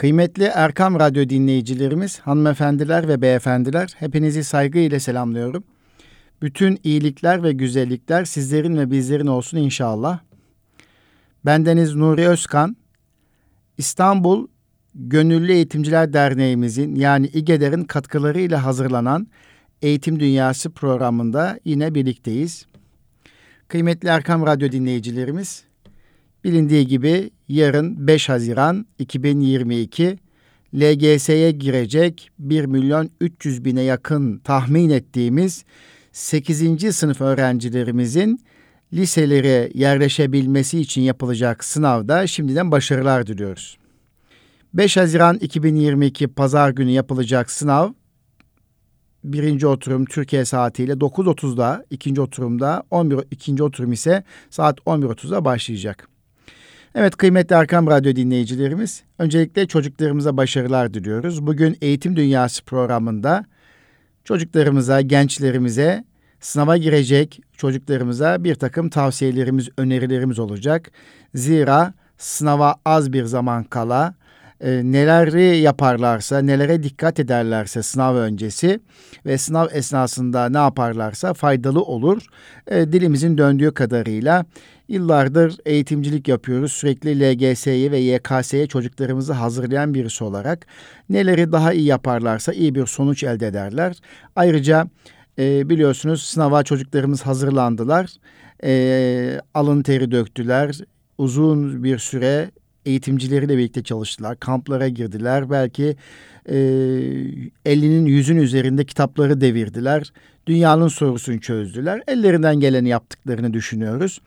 Kıymetli 0.00 0.44
Erkam 0.44 1.00
Radyo 1.00 1.28
dinleyicilerimiz, 1.28 2.18
hanımefendiler 2.18 3.08
ve 3.08 3.22
beyefendiler, 3.22 3.94
hepinizi 3.98 4.44
saygıyla 4.44 5.00
selamlıyorum. 5.00 5.64
Bütün 6.42 6.78
iyilikler 6.84 7.42
ve 7.42 7.52
güzellikler 7.52 8.24
sizlerin 8.24 8.76
ve 8.76 8.90
bizlerin 8.90 9.26
olsun 9.26 9.58
inşallah. 9.58 10.18
Bendeniz 11.46 11.94
Nuri 11.94 12.28
Özkan, 12.28 12.76
İstanbul 13.78 14.46
Gönüllü 14.94 15.52
Eğitimciler 15.52 16.12
Derneğimizin 16.12 16.94
yani 16.94 17.26
İGEDER'in 17.26 17.84
katkılarıyla 17.84 18.64
hazırlanan 18.64 19.26
Eğitim 19.82 20.20
Dünyası 20.20 20.70
programında 20.70 21.58
yine 21.64 21.94
birlikteyiz. 21.94 22.66
Kıymetli 23.68 24.08
Erkam 24.08 24.46
Radyo 24.46 24.72
dinleyicilerimiz, 24.72 25.64
Bilindiği 26.44 26.86
gibi 26.86 27.30
yarın 27.48 28.06
5 28.06 28.28
Haziran 28.28 28.86
2022 28.98 30.18
LGS'ye 30.74 31.50
girecek 31.50 32.30
1 32.38 32.64
milyon 32.64 33.10
300 33.20 33.64
bine 33.64 33.82
yakın 33.82 34.38
tahmin 34.38 34.90
ettiğimiz 34.90 35.64
8. 36.12 36.96
sınıf 36.96 37.20
öğrencilerimizin 37.20 38.40
liselere 38.92 39.70
yerleşebilmesi 39.74 40.80
için 40.80 41.02
yapılacak 41.02 41.64
sınavda 41.64 42.26
şimdiden 42.26 42.70
başarılar 42.70 43.26
diliyoruz. 43.26 43.78
5 44.74 44.96
Haziran 44.96 45.36
2022 45.36 46.28
Pazar 46.28 46.70
günü 46.70 46.90
yapılacak 46.90 47.50
sınav 47.50 47.92
birinci 49.24 49.66
oturum 49.66 50.04
Türkiye 50.04 50.44
saatiyle 50.44 50.92
9.30'da, 50.92 51.84
ikinci 51.90 52.20
oturumda 52.20 52.82
11, 52.90 53.18
ikinci 53.30 53.62
oturum 53.62 53.92
ise 53.92 54.24
saat 54.50 54.78
11.30'da 54.78 55.44
başlayacak. 55.44 56.10
Evet 56.94 57.16
kıymetli 57.16 57.56
Erkam 57.56 57.86
Radyo 57.86 58.16
dinleyicilerimiz, 58.16 59.02
öncelikle 59.18 59.66
çocuklarımıza 59.66 60.36
başarılar 60.36 60.94
diliyoruz. 60.94 61.46
Bugün 61.46 61.76
Eğitim 61.80 62.16
Dünyası 62.16 62.64
programında 62.64 63.44
çocuklarımıza, 64.24 65.00
gençlerimize, 65.00 66.04
sınava 66.40 66.76
girecek 66.76 67.40
çocuklarımıza 67.56 68.44
bir 68.44 68.54
takım 68.54 68.88
tavsiyelerimiz, 68.88 69.68
önerilerimiz 69.76 70.38
olacak. 70.38 70.90
Zira 71.34 71.94
sınava 72.18 72.76
az 72.84 73.12
bir 73.12 73.24
zaman 73.24 73.64
kala 73.64 74.14
e, 74.60 74.70
neleri 74.84 75.58
yaparlarsa, 75.58 76.38
nelere 76.38 76.82
dikkat 76.82 77.20
ederlerse 77.20 77.82
sınav 77.82 78.16
öncesi 78.16 78.80
ve 79.26 79.38
sınav 79.38 79.66
esnasında 79.72 80.48
ne 80.48 80.58
yaparlarsa 80.58 81.34
faydalı 81.34 81.82
olur. 81.82 82.22
E, 82.66 82.92
dilimizin 82.92 83.38
döndüğü 83.38 83.74
kadarıyla 83.74 84.44
Yıllardır 84.90 85.56
eğitimcilik 85.66 86.28
yapıyoruz. 86.28 86.72
Sürekli 86.72 87.20
LGS'ye 87.20 87.90
ve 87.90 87.98
YKS'ye 87.98 88.66
çocuklarımızı 88.66 89.32
hazırlayan 89.32 89.94
birisi 89.94 90.24
olarak 90.24 90.66
neleri 91.08 91.52
daha 91.52 91.72
iyi 91.72 91.86
yaparlarsa 91.86 92.52
iyi 92.52 92.74
bir 92.74 92.86
sonuç 92.86 93.24
elde 93.24 93.46
ederler. 93.46 93.96
Ayrıca 94.36 94.88
e, 95.38 95.68
biliyorsunuz 95.68 96.22
sınava 96.22 96.62
çocuklarımız 96.62 97.22
hazırlandılar. 97.22 98.10
E, 98.64 99.40
alın 99.54 99.82
teri 99.82 100.10
döktüler. 100.10 100.78
Uzun 101.18 101.84
bir 101.84 101.98
süre 101.98 102.50
eğitimcileriyle 102.90 103.58
birlikte 103.58 103.82
çalıştılar. 103.82 104.40
Kamplara 104.40 104.88
girdiler. 104.88 105.50
Belki 105.50 105.96
e, 106.46 106.54
50'nin 107.66 108.06
yüzün 108.06 108.36
üzerinde 108.36 108.84
kitapları 108.84 109.40
devirdiler. 109.40 110.12
Dünyanın 110.46 110.88
sorusunu 110.88 111.40
çözdüler. 111.40 112.02
Ellerinden 112.06 112.60
geleni 112.60 112.88
yaptıklarını 112.88 113.52
düşünüyoruz. 113.52 114.20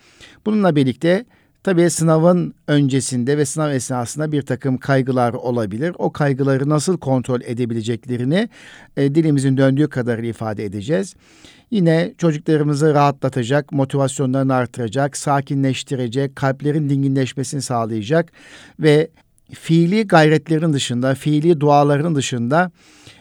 Bununla 0.46 0.76
birlikte 0.76 1.26
tabii 1.64 1.90
sınavın 1.90 2.54
öncesinde 2.68 3.38
ve 3.38 3.46
sınav 3.46 3.72
esnasında 3.72 4.32
bir 4.32 4.42
takım 4.42 4.78
kaygılar 4.78 5.34
olabilir. 5.34 5.96
O 5.98 6.12
kaygıları 6.12 6.70
nasıl 6.70 6.98
kontrol 6.98 7.42
edebileceklerini 7.42 8.50
e, 8.98 9.16
dilimizin 9.16 9.58
döndüğü 9.58 9.90
kadar 9.90 10.20
ifade 10.20 10.66
edeceğiz. 10.66 11.16
Yine 11.72 12.14
çocuklarımızı 12.18 12.94
rahatlatacak, 12.94 13.72
motivasyonlarını 13.72 14.54
artıracak, 14.54 15.18
sakinleştirecek, 15.18 16.36
kalplerin 16.36 16.90
dinginleşmesini 16.90 17.62
sağlayacak 17.62 18.32
ve 18.80 19.10
fiili 19.54 20.08
gayretlerin 20.08 20.74
dışında, 20.74 21.16
fiili 21.16 21.60
duaların 21.60 22.16
dışında 22.16 22.72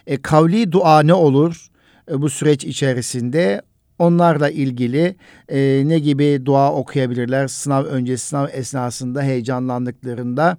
e, 0.06 0.22
kavli 0.22 0.72
dua 0.72 1.02
ne 1.02 1.14
olur? 1.14 1.66
E, 2.10 2.20
bu 2.22 2.30
süreç 2.30 2.64
içerisinde 2.64 3.62
Onlarla 3.98 4.50
ilgili 4.50 5.16
e, 5.48 5.82
ne 5.84 5.98
gibi 5.98 6.46
dua 6.46 6.72
okuyabilirler? 6.72 7.48
Sınav 7.48 7.84
öncesi, 7.84 8.26
sınav 8.26 8.46
esnasında 8.52 9.22
heyecanlandıklarında 9.22 10.56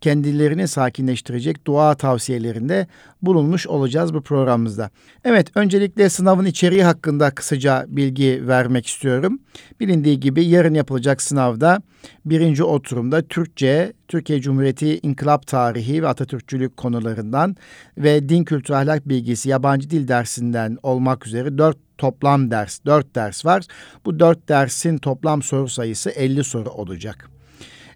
kendilerini 0.00 0.68
sakinleştirecek 0.68 1.66
dua 1.66 1.94
tavsiyelerinde 1.94 2.86
bulunmuş 3.22 3.66
olacağız 3.66 4.14
bu 4.14 4.22
programımızda. 4.22 4.90
Evet, 5.24 5.48
öncelikle 5.54 6.10
sınavın 6.10 6.44
içeriği 6.44 6.84
hakkında 6.84 7.30
kısaca 7.30 7.84
bilgi 7.88 8.42
vermek 8.48 8.86
istiyorum. 8.86 9.38
Bilindiği 9.80 10.20
gibi 10.20 10.44
yarın 10.44 10.74
yapılacak 10.74 11.22
sınavda 11.22 11.82
birinci 12.24 12.64
oturumda 12.64 13.22
Türkçe, 13.22 13.92
Türkiye 14.08 14.40
Cumhuriyeti 14.40 15.00
İnkılap 15.02 15.46
Tarihi 15.46 16.02
ve 16.02 16.08
Atatürkçülük 16.08 16.76
konularından 16.76 17.56
ve 17.98 18.28
din 18.28 18.44
kültürü 18.44 18.76
ahlak 18.76 19.08
bilgisi 19.08 19.48
yabancı 19.48 19.90
dil 19.90 20.08
dersinden 20.08 20.78
olmak 20.82 21.26
üzere 21.26 21.58
dört 21.58 21.76
toplam 21.98 22.50
ders, 22.50 22.84
dört 22.86 23.14
ders 23.14 23.44
var. 23.46 23.64
Bu 24.04 24.20
dört 24.20 24.48
dersin 24.48 24.98
toplam 24.98 25.42
soru 25.42 25.68
sayısı 25.68 26.10
50 26.10 26.44
soru 26.44 26.70
olacak. 26.70 27.39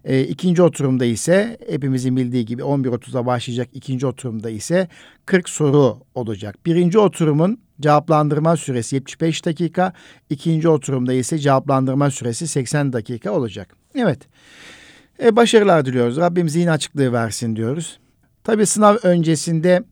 E, 0.05 0.21
ikinci 0.23 0.61
oturumda 0.61 1.05
ise 1.05 1.57
hepimizin 1.69 2.17
bildiği 2.17 2.45
gibi 2.45 2.61
11.30'da 2.61 3.25
başlayacak 3.25 3.69
ikinci 3.73 4.07
oturumda 4.07 4.49
ise 4.49 4.87
40 5.25 5.49
soru 5.49 5.97
olacak. 6.15 6.65
Birinci 6.65 6.99
oturumun 6.99 7.59
cevaplandırma 7.81 8.57
süresi 8.57 8.95
75 8.95 9.45
dakika, 9.45 9.93
ikinci 10.29 10.69
oturumda 10.69 11.13
ise 11.13 11.39
cevaplandırma 11.39 12.11
süresi 12.11 12.47
80 12.47 12.93
dakika 12.93 13.31
olacak. 13.31 13.75
Evet, 13.95 14.19
e, 15.23 15.35
başarılar 15.35 15.85
diliyoruz. 15.85 16.17
Rabbim 16.17 16.49
zihin 16.49 16.67
açıklığı 16.67 17.13
versin 17.13 17.55
diyoruz. 17.55 17.99
Tabii 18.43 18.65
sınav 18.65 18.95
öncesinde 19.03 19.83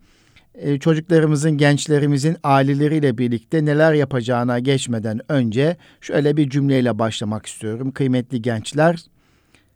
e, 0.55 0.79
çocuklarımızın, 0.79 1.51
gençlerimizin 1.57 2.37
aileleriyle 2.43 3.17
birlikte 3.17 3.65
neler 3.65 3.93
yapacağına 3.93 4.59
geçmeden 4.59 5.31
önce 5.31 5.77
şöyle 6.01 6.37
bir 6.37 6.49
cümleyle 6.49 6.99
başlamak 6.99 7.45
istiyorum. 7.45 7.91
Kıymetli 7.91 8.41
gençler, 8.41 8.99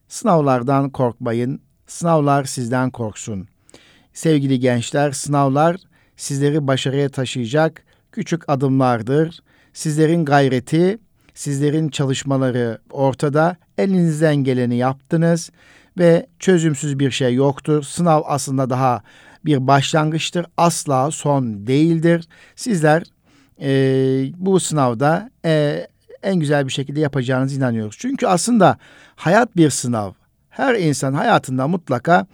sınavlardan 0.07 0.89
korkmayın, 0.89 1.61
sınavlar 1.87 2.43
sizden 2.43 2.89
korksun. 2.89 3.47
Sevgili 4.13 4.59
gençler, 4.59 5.11
sınavlar 5.11 5.77
sizleri 6.17 6.67
başarıya 6.67 7.09
taşıyacak 7.09 7.83
küçük 8.11 8.49
adımlardır. 8.49 9.39
Sizlerin 9.73 10.25
gayreti, 10.25 10.97
sizlerin 11.33 11.89
çalışmaları 11.89 12.79
ortada. 12.91 13.57
Elinizden 13.77 14.35
geleni 14.35 14.75
yaptınız 14.75 15.51
ve 15.97 16.27
çözümsüz 16.39 16.99
bir 16.99 17.11
şey 17.11 17.33
yoktur. 17.35 17.83
Sınav 17.83 18.21
aslında 18.25 18.69
daha 18.69 19.01
bir 19.45 19.67
başlangıçtır. 19.67 20.45
Asla 20.57 21.11
son 21.11 21.67
değildir. 21.67 22.27
Sizler 22.55 23.03
e, 23.61 23.69
bu 24.37 24.59
sınavda 24.59 25.31
e, 25.45 25.87
en 26.27 26.39
güzel 26.39 26.67
bir 26.67 26.71
şekilde 26.71 26.99
yapacağınızı 26.99 27.55
inanıyoruz. 27.55 27.95
Çünkü 27.99 28.27
aslında 28.27 28.77
hayat 29.15 29.57
bir 29.57 29.69
sınav. 29.69 30.11
Her 30.49 30.75
insan 30.75 31.13
hayatında 31.13 31.67
mutlaka 31.67 32.25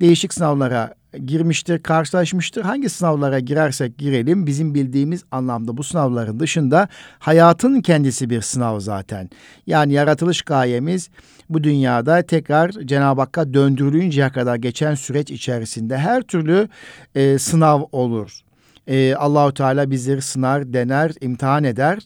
değişik 0.00 0.34
sınavlara 0.34 0.94
girmiştir, 1.26 1.82
karşılaşmıştır. 1.82 2.62
Hangi 2.62 2.88
sınavlara 2.88 3.38
girersek 3.38 3.98
girelim 3.98 4.46
bizim 4.46 4.74
bildiğimiz 4.74 5.24
anlamda 5.30 5.76
bu 5.76 5.84
sınavların 5.84 6.40
dışında 6.40 6.88
hayatın 7.18 7.80
kendisi 7.80 8.30
bir 8.30 8.40
sınav 8.40 8.80
zaten. 8.80 9.30
Yani 9.66 9.92
yaratılış 9.92 10.42
gayemiz 10.42 11.10
bu 11.50 11.64
dünyada 11.64 12.22
tekrar 12.22 12.70
Cenab-ı 12.70 13.20
Hakk'a 13.20 13.54
döndürülünceye 13.54 14.30
kadar 14.30 14.56
geçen 14.56 14.94
süreç 14.94 15.30
içerisinde 15.30 15.98
her 15.98 16.22
türlü 16.22 16.68
e, 17.14 17.38
sınav 17.38 17.82
olur. 17.92 18.45
Ee, 18.86 19.14
Allahu 19.14 19.54
Teala 19.54 19.90
bizleri 19.90 20.22
sınar, 20.22 20.72
dener, 20.72 21.12
imtihan 21.20 21.64
eder 21.64 21.98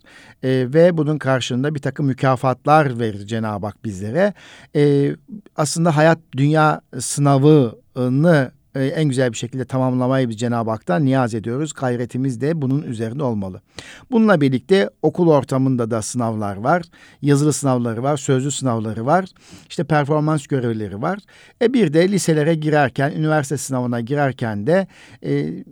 e, 0.42 0.48
ve 0.48 0.96
bunun 0.96 1.18
karşılığında 1.18 1.74
bir 1.74 1.80
takım 1.80 2.06
mükafatlar 2.06 2.98
verir 2.98 3.26
Cenab-ı 3.26 3.66
Hak 3.66 3.84
bizlere. 3.84 4.34
E, 4.76 5.12
aslında 5.56 5.96
hayat 5.96 6.18
dünya 6.36 6.80
sınavını 6.98 8.50
e, 8.74 8.84
en 8.84 9.08
güzel 9.08 9.32
bir 9.32 9.36
şekilde 9.36 9.64
tamamlamayı 9.64 10.28
biz 10.28 10.38
Cenab-ı 10.38 10.70
Hak'tan 10.70 11.04
niyaz 11.04 11.34
ediyoruz. 11.34 11.72
Gayretimiz 11.72 12.40
de 12.40 12.62
bunun 12.62 12.82
üzerinde 12.82 13.22
olmalı. 13.22 13.60
Bununla 14.10 14.40
birlikte 14.40 14.90
okul 15.02 15.28
ortamında 15.28 15.90
da 15.90 16.02
sınavlar 16.02 16.56
var. 16.56 16.82
Yazılı 17.22 17.52
sınavları 17.52 18.02
var, 18.02 18.16
sözlü 18.16 18.50
sınavları 18.50 19.06
var. 19.06 19.24
İşte 19.68 19.84
performans 19.84 20.46
görevleri 20.46 21.02
var. 21.02 21.18
E 21.62 21.74
bir 21.74 21.92
de 21.92 22.08
liselere 22.08 22.54
girerken, 22.54 23.12
üniversite 23.12 23.56
sınavına 23.56 24.00
girerken 24.00 24.66
de... 24.66 24.86
E, 25.24 25.64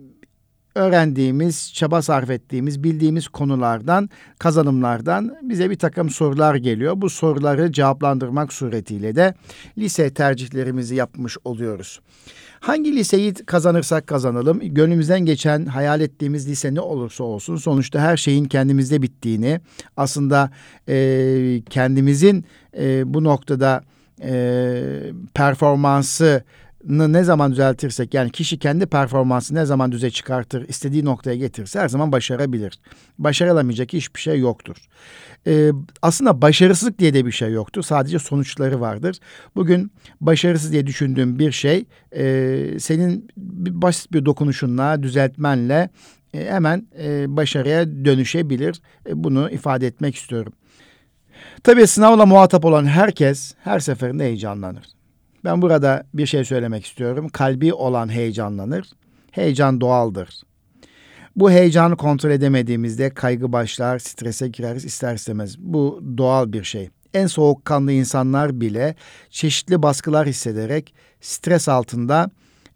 öğrendiğimiz, 0.79 1.73
çaba 1.73 2.01
sarf 2.01 2.29
ettiğimiz, 2.29 2.83
bildiğimiz 2.83 3.27
konulardan, 3.27 4.09
kazanımlardan 4.39 5.37
bize 5.41 5.69
bir 5.69 5.75
takım 5.75 6.09
sorular 6.09 6.55
geliyor. 6.55 6.93
Bu 6.97 7.09
soruları 7.09 7.71
cevaplandırmak 7.71 8.53
suretiyle 8.53 9.15
de 9.15 9.33
lise 9.77 10.13
tercihlerimizi 10.13 10.95
yapmış 10.95 11.37
oluyoruz. 11.45 11.99
Hangi 12.59 12.95
liseyi 12.95 13.33
kazanırsak 13.33 14.07
kazanalım, 14.07 14.59
gönlümüzden 14.63 15.19
geçen, 15.19 15.65
hayal 15.65 16.01
ettiğimiz 16.01 16.49
lise 16.49 16.75
ne 16.75 16.81
olursa 16.81 17.23
olsun 17.23 17.55
sonuçta 17.55 17.99
her 17.99 18.17
şeyin 18.17 18.45
kendimizde 18.45 19.01
bittiğini, 19.01 19.61
aslında 19.97 20.51
e, 20.89 21.61
kendimizin 21.69 22.45
e, 22.77 23.13
bu 23.13 23.23
noktada 23.23 23.81
e, 24.23 24.83
performansı 25.33 26.43
ne 26.87 27.23
zaman 27.23 27.51
düzeltirsek 27.51 28.13
yani 28.13 28.31
kişi 28.31 28.59
kendi 28.59 28.85
performansı 28.85 29.55
ne 29.55 29.65
zaman 29.65 29.91
düze 29.91 30.09
çıkartır, 30.09 30.69
istediği 30.69 31.05
noktaya 31.05 31.35
getirirse 31.35 31.79
her 31.79 31.89
zaman 31.89 32.11
başarabilir. 32.11 32.79
Başarılamayacak 33.17 33.93
hiçbir 33.93 34.19
şey 34.19 34.39
yoktur. 34.39 34.75
Ee, 35.47 35.71
aslında 36.01 36.41
başarısızlık 36.41 36.99
diye 36.99 37.13
de 37.13 37.25
bir 37.25 37.31
şey 37.31 37.51
yoktur. 37.51 37.83
Sadece 37.83 38.19
sonuçları 38.19 38.81
vardır. 38.81 39.19
Bugün 39.55 39.91
başarısız 40.21 40.71
diye 40.71 40.87
düşündüğüm 40.87 41.39
bir 41.39 41.51
şey 41.51 41.85
e, 42.15 42.79
senin 42.79 43.27
bir 43.37 43.81
basit 43.81 44.11
bir 44.11 44.25
dokunuşunla, 44.25 45.03
düzeltmenle 45.03 45.89
e, 46.33 46.45
hemen 46.45 46.87
e, 46.99 47.37
başarıya 47.37 48.05
dönüşebilir. 48.05 48.81
E, 49.07 49.23
bunu 49.23 49.49
ifade 49.51 49.87
etmek 49.87 50.15
istiyorum. 50.15 50.53
Tabii 51.63 51.87
sınavla 51.87 52.25
muhatap 52.25 52.65
olan 52.65 52.85
herkes 52.85 53.53
her 53.63 53.79
seferinde 53.79 54.23
heyecanlanır. 54.23 54.98
Ben 55.43 55.61
burada 55.61 56.03
bir 56.13 56.25
şey 56.25 56.45
söylemek 56.45 56.85
istiyorum. 56.85 57.29
Kalbi 57.29 57.73
olan 57.73 58.09
heyecanlanır. 58.09 58.89
Heyecan 59.31 59.81
doğaldır. 59.81 60.41
Bu 61.35 61.51
heyecanı 61.51 61.97
kontrol 61.97 62.31
edemediğimizde 62.31 63.09
kaygı 63.09 63.51
başlar, 63.53 63.99
strese 63.99 64.47
gireriz 64.47 64.85
ister 64.85 65.15
istemez. 65.15 65.59
Bu 65.59 66.03
doğal 66.17 66.53
bir 66.53 66.63
şey. 66.63 66.89
En 67.13 67.27
soğukkanlı 67.27 67.91
insanlar 67.91 68.61
bile 68.61 68.95
çeşitli 69.29 69.81
baskılar 69.81 70.27
hissederek 70.27 70.93
stres 71.21 71.69
altında 71.69 72.29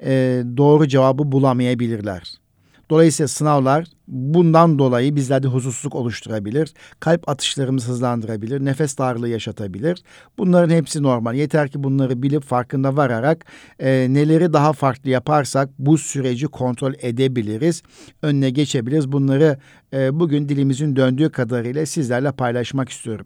e, 0.04 0.44
doğru 0.58 0.88
cevabı 0.88 1.32
bulamayabilirler. 1.32 2.43
Dolayısıyla 2.90 3.28
sınavlar 3.28 3.86
bundan 4.08 4.80
dolayı 4.80 5.16
bizlerde 5.16 5.48
huzursuzluk 5.48 5.96
oluşturabilir. 5.96 6.74
Kalp 7.00 7.30
atışlarımızı 7.30 7.92
hızlandırabilir, 7.92 8.66
nefes 8.66 8.98
darlığı 8.98 9.30
yaşatabilir. 9.30 10.04
Bunların 10.38 10.76
hepsi 10.76 11.04
normal. 11.04 11.36
Yeter 11.36 11.70
ki 11.70 11.84
bunları 11.84 12.24
bilip 12.24 12.44
farkında 12.44 12.98
vararak 12.98 13.46
e, 13.80 14.08
neleri 14.10 14.54
daha 14.54 14.74
farklı 14.74 15.10
yaparsak 15.10 15.70
bu 15.80 15.98
süreci 15.98 16.48
kontrol 16.48 16.94
edebiliriz. 17.02 17.84
Önüne 18.22 18.50
geçebiliriz. 18.50 19.12
Bunları 19.12 19.58
e, 19.94 20.20
bugün 20.20 20.50
dilimizin 20.50 20.96
döndüğü 20.96 21.30
kadarıyla 21.30 21.86
sizlerle 21.86 22.32
paylaşmak 22.32 22.90
istiyorum. 22.90 23.26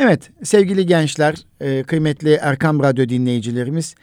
Evet 0.00 0.30
sevgili 0.42 0.86
gençler, 0.86 1.34
e, 1.60 1.82
kıymetli 1.82 2.32
Erkam 2.32 2.82
Radyo 2.82 3.08
dinleyicilerimiz 3.08 3.94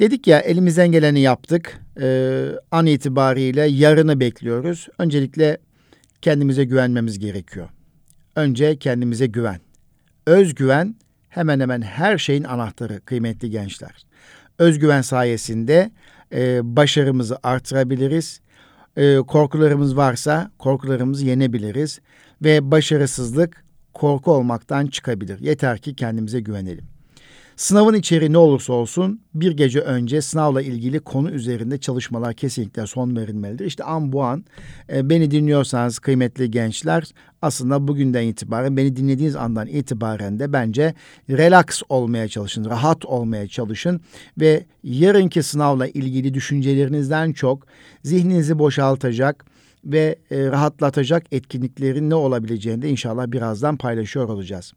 Dedik 0.00 0.26
ya 0.26 0.40
elimizden 0.40 0.92
geleni 0.92 1.20
yaptık. 1.20 1.80
Ee, 2.00 2.48
an 2.70 2.86
itibariyle 2.86 3.66
yarını 3.66 4.20
bekliyoruz. 4.20 4.88
Öncelikle 4.98 5.58
kendimize 6.22 6.64
güvenmemiz 6.64 7.18
gerekiyor. 7.18 7.68
Önce 8.36 8.76
kendimize 8.76 9.26
güven. 9.26 9.60
Özgüven 10.26 10.96
hemen 11.28 11.60
hemen 11.60 11.82
her 11.82 12.18
şeyin 12.18 12.44
anahtarı 12.44 13.00
kıymetli 13.00 13.50
gençler. 13.50 14.06
Özgüven 14.58 15.02
sayesinde 15.02 15.90
e, 16.32 16.76
başarımızı 16.76 17.38
artırabiliriz. 17.42 18.40
E, 18.96 19.16
korkularımız 19.16 19.96
varsa 19.96 20.50
korkularımızı 20.58 21.26
yenebiliriz. 21.26 22.00
Ve 22.42 22.70
başarısızlık 22.70 23.64
korku 23.94 24.32
olmaktan 24.32 24.86
çıkabilir. 24.86 25.40
Yeter 25.40 25.78
ki 25.78 25.94
kendimize 25.94 26.40
güvenelim. 26.40 26.97
Sınavın 27.58 27.94
içeriği 27.94 28.32
ne 28.32 28.38
olursa 28.38 28.72
olsun 28.72 29.20
bir 29.34 29.50
gece 29.52 29.80
önce 29.80 30.22
sınavla 30.22 30.62
ilgili 30.62 31.00
konu 31.00 31.30
üzerinde 31.30 31.78
çalışmalar 31.78 32.34
kesinlikle 32.34 32.86
son 32.86 33.16
verilmelidir. 33.16 33.66
İşte 33.66 33.84
an 33.84 34.12
bu 34.12 34.22
an 34.22 34.44
e, 34.92 35.10
beni 35.10 35.30
dinliyorsanız 35.30 35.98
kıymetli 35.98 36.50
gençler 36.50 37.04
aslında 37.42 37.88
bugünden 37.88 38.22
itibaren 38.22 38.76
beni 38.76 38.96
dinlediğiniz 38.96 39.36
andan 39.36 39.66
itibaren 39.66 40.38
de 40.38 40.52
bence 40.52 40.94
relax 41.30 41.82
olmaya 41.88 42.28
çalışın, 42.28 42.64
rahat 42.64 43.04
olmaya 43.04 43.48
çalışın 43.48 44.00
ve 44.40 44.64
yarınki 44.84 45.42
sınavla 45.42 45.86
ilgili 45.86 46.34
düşüncelerinizden 46.34 47.32
çok 47.32 47.66
zihninizi 48.02 48.58
boşaltacak 48.58 49.44
ve 49.84 50.16
e, 50.30 50.46
rahatlatacak 50.46 51.26
etkinliklerin 51.32 52.10
ne 52.10 52.14
olabileceğini 52.14 52.82
de 52.82 52.88
inşallah 52.88 53.26
birazdan 53.26 53.76
paylaşıyor 53.76 54.28
olacağız. 54.28 54.72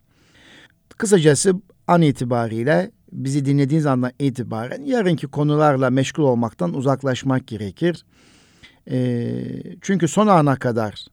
Kısacası 0.98 1.54
an 1.91 2.01
itibariyle 2.01 2.91
bizi 3.11 3.45
dinlediğiniz 3.45 3.85
andan 3.85 4.11
itibaren 4.19 4.83
yarınki 4.83 5.27
konularla 5.27 5.89
meşgul 5.89 6.23
olmaktan 6.23 6.73
uzaklaşmak 6.73 7.47
gerekir. 7.47 8.05
E, 8.91 9.33
çünkü 9.81 10.07
son 10.07 10.27
ana 10.27 10.55
kadar 10.55 11.05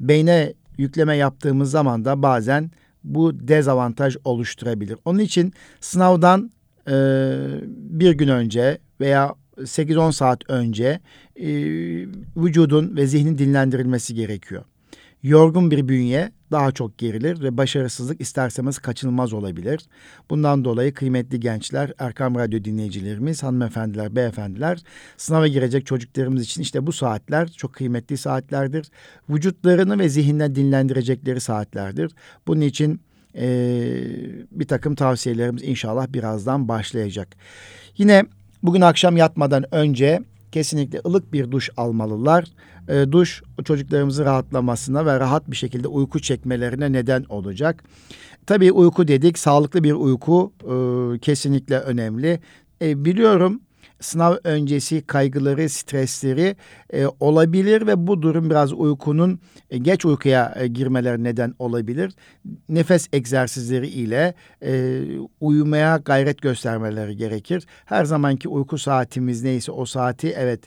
beyne 0.00 0.52
yükleme 0.78 1.16
yaptığımız 1.16 1.70
zaman 1.70 2.04
da 2.04 2.22
bazen 2.22 2.70
bu 3.04 3.48
dezavantaj 3.48 4.16
oluşturabilir. 4.24 4.98
Onun 5.04 5.18
için 5.18 5.52
sınavdan 5.80 6.50
e, 6.88 6.94
bir 7.66 8.12
gün 8.12 8.28
önce 8.28 8.78
veya 9.00 9.34
8-10 9.56 10.12
saat 10.12 10.50
önce 10.50 11.00
e, 11.36 11.48
vücudun 12.36 12.96
ve 12.96 13.06
zihnin 13.06 13.38
dinlendirilmesi 13.38 14.14
gerekiyor. 14.14 14.64
Yorgun 15.22 15.70
bir 15.70 15.88
bünye 15.88 16.32
daha 16.50 16.72
çok 16.72 16.98
gerilir 16.98 17.42
ve 17.42 17.56
başarısızlık 17.56 18.20
isterseniz 18.20 18.78
kaçınılmaz 18.78 19.32
olabilir. 19.32 19.80
Bundan 20.30 20.64
dolayı 20.64 20.94
kıymetli 20.94 21.40
gençler, 21.40 21.92
Erkam 21.98 22.34
Radyo 22.34 22.64
dinleyicilerimiz, 22.64 23.42
hanımefendiler, 23.42 24.16
beyefendiler 24.16 24.82
sınava 25.16 25.46
girecek 25.46 25.86
çocuklarımız 25.86 26.42
için 26.42 26.62
işte 26.62 26.86
bu 26.86 26.92
saatler 26.92 27.48
çok 27.48 27.72
kıymetli 27.72 28.16
saatlerdir. 28.16 28.90
Vücutlarını 29.30 29.98
ve 29.98 30.08
zihinden 30.08 30.54
dinlendirecekleri 30.54 31.40
saatlerdir. 31.40 32.12
Bunun 32.46 32.60
için 32.60 33.00
e, 33.34 33.46
bir 34.52 34.68
takım 34.68 34.94
tavsiyelerimiz 34.94 35.62
inşallah 35.62 36.08
birazdan 36.08 36.68
başlayacak. 36.68 37.28
Yine 37.98 38.24
bugün 38.62 38.80
akşam 38.80 39.16
yatmadan 39.16 39.74
önce 39.74 40.20
kesinlikle 40.52 41.00
ılık 41.06 41.32
bir 41.32 41.50
duş 41.50 41.70
almalılar. 41.76 42.44
E, 42.90 43.12
duş 43.12 43.42
çocuklarımızın 43.64 44.24
rahatlamasına 44.24 45.06
ve 45.06 45.20
rahat 45.20 45.50
bir 45.50 45.56
şekilde 45.56 45.88
uyku 45.88 46.20
çekmelerine 46.20 46.92
neden 46.92 47.24
olacak. 47.28 47.84
Tabii 48.46 48.72
uyku 48.72 49.08
dedik, 49.08 49.38
sağlıklı 49.38 49.84
bir 49.84 49.92
uyku 49.92 50.52
e, 50.62 51.18
kesinlikle 51.18 51.78
önemli. 51.78 52.40
E, 52.82 53.04
biliyorum 53.04 53.60
sınav 54.00 54.36
öncesi 54.44 55.02
kaygıları, 55.02 55.68
stresleri 55.68 56.56
e, 56.92 57.06
olabilir 57.20 57.86
ve 57.86 58.06
bu 58.06 58.22
durum 58.22 58.50
biraz 58.50 58.72
uykunun 58.72 59.40
e, 59.70 59.78
geç 59.78 60.04
uykuya 60.04 60.54
e, 60.56 60.66
girmeler 60.66 61.18
neden 61.18 61.54
olabilir. 61.58 62.12
Nefes 62.68 63.08
egzersizleri 63.12 63.88
ile 63.88 64.34
e, 64.62 65.00
uyumaya 65.40 65.96
gayret 65.96 66.42
göstermeleri 66.42 67.16
gerekir. 67.16 67.66
Her 67.84 68.04
zamanki 68.04 68.48
uyku 68.48 68.78
saatimiz 68.78 69.42
neyse 69.42 69.72
o 69.72 69.84
saati 69.84 70.28
evet 70.28 70.60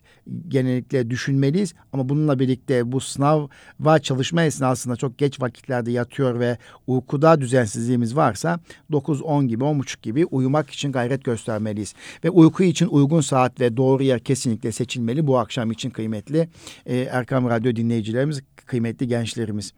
genellikle 0.48 1.10
düşünmeliyiz 1.10 1.74
ama 1.94 2.10
bununla 2.10 2.40
birlikte 2.40 2.92
bu 2.92 3.00
sınav 3.00 3.48
ve 3.80 4.00
çalışma 4.00 4.44
esnasında 4.44 4.96
çok 4.96 5.18
geç 5.18 5.42
vakitlerde 5.42 5.92
yatıyor 5.92 6.40
ve 6.40 6.58
uykuda 6.88 7.42
düzensizliğimiz 7.42 8.16
varsa 8.16 8.60
9-10 8.92 9.46
gibi 9.46 9.64
10.30 9.64 10.02
gibi 10.02 10.26
uyumak 10.26 10.70
için 10.70 10.92
gayret 10.92 11.24
göstermeliyiz. 11.24 11.94
Ve 12.24 12.30
uyku 12.30 12.64
için 12.64 12.88
uygun 12.88 13.22
saat 13.24 13.60
ve 13.60 13.78
doğru 13.78 14.04
yer 14.04 14.20
kesinlikle 14.20 14.72
seçilmeli. 14.72 15.28
Bu 15.28 15.38
akşam 15.38 15.72
için 15.72 15.90
kıymetli 15.90 16.50
e, 16.86 16.98
Erkam 16.98 17.50
Radyo 17.50 17.76
dinleyicilerimiz, 17.76 18.42
kıymetli 18.66 19.08
gençlerimiz. 19.08 19.74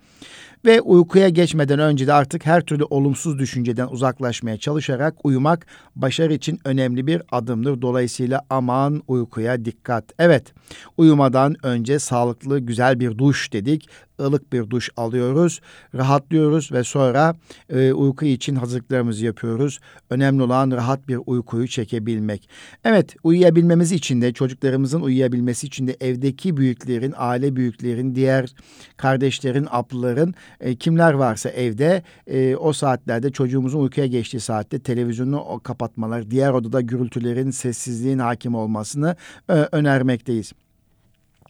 Ve 0.65 0.81
uykuya 0.81 1.29
geçmeden 1.29 1.79
önce 1.79 2.07
de 2.07 2.13
artık 2.13 2.45
her 2.45 2.61
türlü 2.61 2.83
olumsuz 2.83 3.39
düşünceden 3.39 3.87
uzaklaşmaya 3.87 4.57
çalışarak 4.57 5.25
uyumak 5.25 5.65
başarı 5.95 6.33
için 6.33 6.59
önemli 6.65 7.07
bir 7.07 7.21
adımdır. 7.31 7.81
Dolayısıyla 7.81 8.41
aman 8.49 9.03
uykuya 9.07 9.65
dikkat. 9.65 10.05
Evet, 10.19 10.53
uyumadan 10.97 11.55
önce 11.63 11.99
sağlıklı 11.99 12.59
güzel 12.59 12.99
bir 12.99 13.17
duş 13.17 13.53
dedik 13.53 13.89
ılık 14.19 14.53
bir 14.53 14.69
duş 14.69 14.89
alıyoruz, 14.97 15.61
rahatlıyoruz 15.95 16.71
ve 16.71 16.83
sonra 16.83 17.35
e, 17.69 17.93
uyku 17.93 18.25
için 18.25 18.55
hazırlıklarımızı 18.55 19.25
yapıyoruz. 19.25 19.79
Önemli 20.09 20.43
olan 20.43 20.71
rahat 20.71 21.07
bir 21.07 21.19
uykuyu 21.25 21.67
çekebilmek. 21.67 22.49
Evet, 22.83 23.15
uyuyabilmemiz 23.23 23.91
için 23.91 24.21
de 24.21 24.33
çocuklarımızın 24.33 25.01
uyuyabilmesi 25.01 25.67
için 25.67 25.87
de 25.87 25.97
evdeki 25.99 26.57
büyüklerin, 26.57 27.13
aile 27.17 27.55
büyüklerin, 27.55 28.15
diğer 28.15 28.53
kardeşlerin, 28.97 29.67
ablaların 29.71 30.33
e, 30.59 30.75
kimler 30.75 31.13
varsa 31.13 31.49
evde 31.49 32.03
e, 32.27 32.55
o 32.55 32.73
saatlerde 32.73 33.31
çocuğumuzun 33.31 33.79
uykuya 33.79 34.07
geçtiği 34.07 34.39
saatte 34.39 34.79
televizyonu 34.79 35.61
kapatmalar, 35.63 36.31
diğer 36.31 36.53
odada 36.53 36.81
gürültülerin, 36.81 37.51
sessizliğin 37.51 38.19
hakim 38.19 38.55
olmasını 38.55 39.15
e, 39.49 39.53
önermekteyiz. 39.53 40.53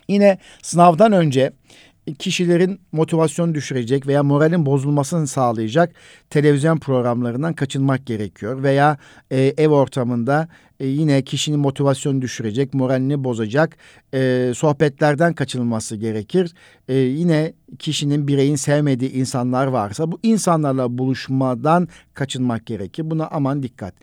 Yine 0.08 0.38
sınavdan 0.62 1.12
önce 1.12 1.52
kişilerin 2.14 2.80
motivasyonu 2.92 3.56
düşürecek 3.56 4.08
veya 4.08 4.24
moralin 4.24 4.66
bozulmasını 4.66 5.28
sağlayacak 5.28 5.96
televizyon 6.30 6.78
programlarından 6.78 7.54
kaçınmak 7.54 8.06
gerekiyor. 8.06 8.64
Veya 8.64 8.98
e, 9.32 9.54
ev 9.58 9.70
ortamında 9.70 10.48
e, 10.80 10.88
yine 10.88 11.22
kişinin 11.22 11.60
motivasyonu 11.60 12.22
düşürecek, 12.22 12.74
moralini 12.74 13.24
bozacak 13.24 13.78
e, 14.14 14.52
sohbetlerden 14.56 15.34
kaçınılması 15.34 15.96
gerekir. 15.96 16.54
E, 16.88 16.96
yine 16.96 17.54
kişinin 17.80 18.28
bireyin 18.28 18.56
sevmediği 18.56 19.12
insanlar 19.12 19.68
varsa 19.68 20.12
bu 20.12 20.20
insanlarla 20.24 20.98
buluşmadan 20.98 21.88
kaçınmak 22.14 22.66
gerekir. 22.66 23.12
Buna 23.12 23.28
aman 23.28 23.64
dikkat. 23.64 23.94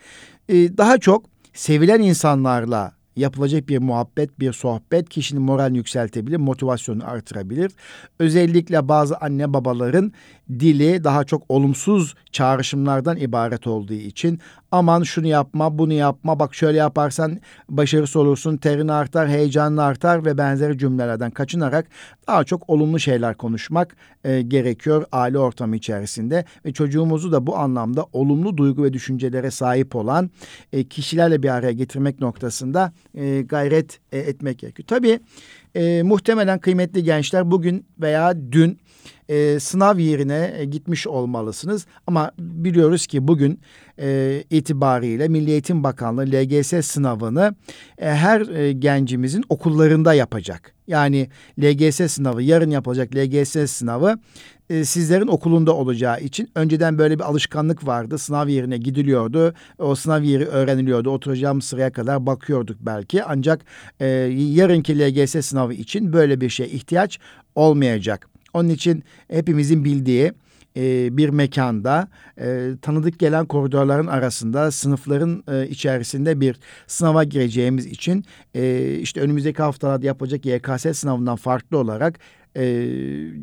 E, 0.49 0.55
daha 0.55 0.99
çok 0.99 1.25
sevilen 1.53 2.01
insanlarla 2.01 2.93
yapılacak 3.17 3.69
bir 3.69 3.79
muhabbet, 3.79 4.41
bir 4.41 4.53
sohbet 4.53 5.09
kişinin 5.09 5.43
moralini 5.43 5.79
yükseltebilir, 5.79 6.37
motivasyonu 6.37 7.11
artırabilir. 7.11 7.73
Özellikle 8.19 8.89
bazı 8.89 9.17
anne 9.17 9.53
babaların 9.53 10.13
dili 10.51 11.05
daha 11.05 11.25
çok 11.25 11.43
olumsuz 11.49 12.15
çağrışımlardan 12.33 13.17
ibaret 13.17 13.67
olduğu 13.67 13.93
için 13.93 14.41
aman 14.73 15.03
şunu 15.03 15.27
yapma, 15.27 15.79
bunu 15.79 15.93
yapma, 15.93 16.39
bak 16.39 16.55
şöyle 16.55 16.79
yaparsan 16.79 17.41
başarısı 17.69 18.21
olursun, 18.21 18.57
terin 18.57 18.89
artar, 18.89 19.29
heyecanın 19.29 19.77
artar 19.77 20.25
ve 20.25 20.39
benzeri 20.39 20.79
cümlelerden 20.79 21.31
kaçınarak 21.31 21.87
daha 22.29 22.45
çok 22.45 22.71
olumlu 22.71 23.01
şeyler 23.01 23.37
konuşmak 23.37 23.97
e, 24.25 24.43
gerekiyor 24.43 25.05
aile 25.13 25.39
ortamı 25.39 25.77
içerisinde. 25.77 26.45
Ve 26.65 26.73
çocuğumuzu 26.73 27.33
da 27.33 27.47
bu 27.47 27.57
anlamda 27.57 28.07
olumlu 28.13 28.57
duygu 28.57 28.83
ve 28.83 28.93
düşüncelere 28.93 29.51
sahip 29.51 29.97
olan 29.97 30.31
e, 30.73 30.85
kişilerle 30.85 31.43
bir 31.43 31.49
araya 31.49 31.73
getirmek 31.73 32.21
noktasında 32.21 32.93
e, 33.15 33.43
gayret 33.43 34.01
e, 34.13 34.19
etmek 34.19 34.59
gerekiyor. 34.59 34.87
Tabii 34.87 35.21
e, 35.75 36.03
muhtemelen 36.03 36.59
kıymetli 36.59 37.05
gençler 37.05 37.51
bugün 37.51 37.87
veya 38.01 38.53
dün 38.53 38.79
e, 39.29 39.61
sınav 39.61 39.99
yerine 39.99 40.55
e, 40.57 40.65
gitmiş 40.65 41.07
olmalısınız. 41.07 41.87
Ama 42.07 42.33
biliyoruz 42.39 43.07
ki 43.07 43.29
bugün 43.29 43.61
e, 43.99 44.45
itibariyle 44.51 45.29
Milli 45.29 45.51
Eğitim 45.51 45.85
Bakanlığı 45.85 46.27
LGS 46.27 46.87
sınavını 46.87 47.55
e, 47.99 48.07
her 48.11 48.41
e, 48.41 48.73
gencimizin 48.73 49.45
okullarında 49.49 50.15
yapacak. 50.15 50.75
Yani 50.87 51.29
LGS 51.63 52.13
sınavı 52.13 52.43
yarın 52.43 52.71
yapılacak 52.71 53.17
LGS 53.17 53.71
sınavı 53.71 54.19
e, 54.73 54.85
sizlerin 54.85 55.27
okulunda 55.27 55.77
olacağı 55.77 56.21
için 56.21 56.51
önceden 56.55 56.99
böyle 56.99 57.19
bir 57.19 57.25
alışkanlık 57.25 57.87
vardı. 57.87 58.19
Sınav 58.19 58.49
yerine 58.49 58.77
gidiliyordu. 58.77 59.55
O 59.79 59.95
sınav 59.95 60.23
yeri 60.23 60.47
öğreniliyordu. 60.47 61.11
Oturacağım 61.11 61.63
sıraya 61.63 61.93
kadar 61.93 62.27
bakıyorduk 62.27 62.77
belki. 62.81 63.25
Ancak 63.25 63.61
e, 64.01 64.07
yarınki 64.07 64.99
LGS 64.99 65.47
sınavı 65.47 65.75
için 65.75 66.13
böyle 66.13 66.41
bir 66.41 66.49
şey 66.49 66.67
ihtiyaç 66.67 67.19
olmayacak. 67.55 68.29
Onun 68.55 68.69
için 68.69 69.05
hepimizin 69.29 69.85
bildiği 69.85 70.33
e, 70.77 71.17
bir 71.17 71.29
mekanda 71.29 72.09
e, 72.41 72.71
tanıdık 72.83 73.19
gelen 73.19 73.47
koridorların 73.47 74.07
arasında 74.07 74.71
sınıfların 74.71 75.45
e, 75.49 75.69
içerisinde 75.69 76.41
bir 76.41 76.57
sınava 76.87 77.25
gireceğimiz 77.25 77.87
için 77.87 78.25
e, 78.55 78.95
işte 79.01 79.21
önümüzdeki 79.21 79.63
haftalarda 79.63 80.07
yapılacak 80.07 80.47
YKS 80.47 80.99
sınavından 80.99 81.37
farklı 81.37 81.79
olarak 81.79 82.19
e, 82.57 82.87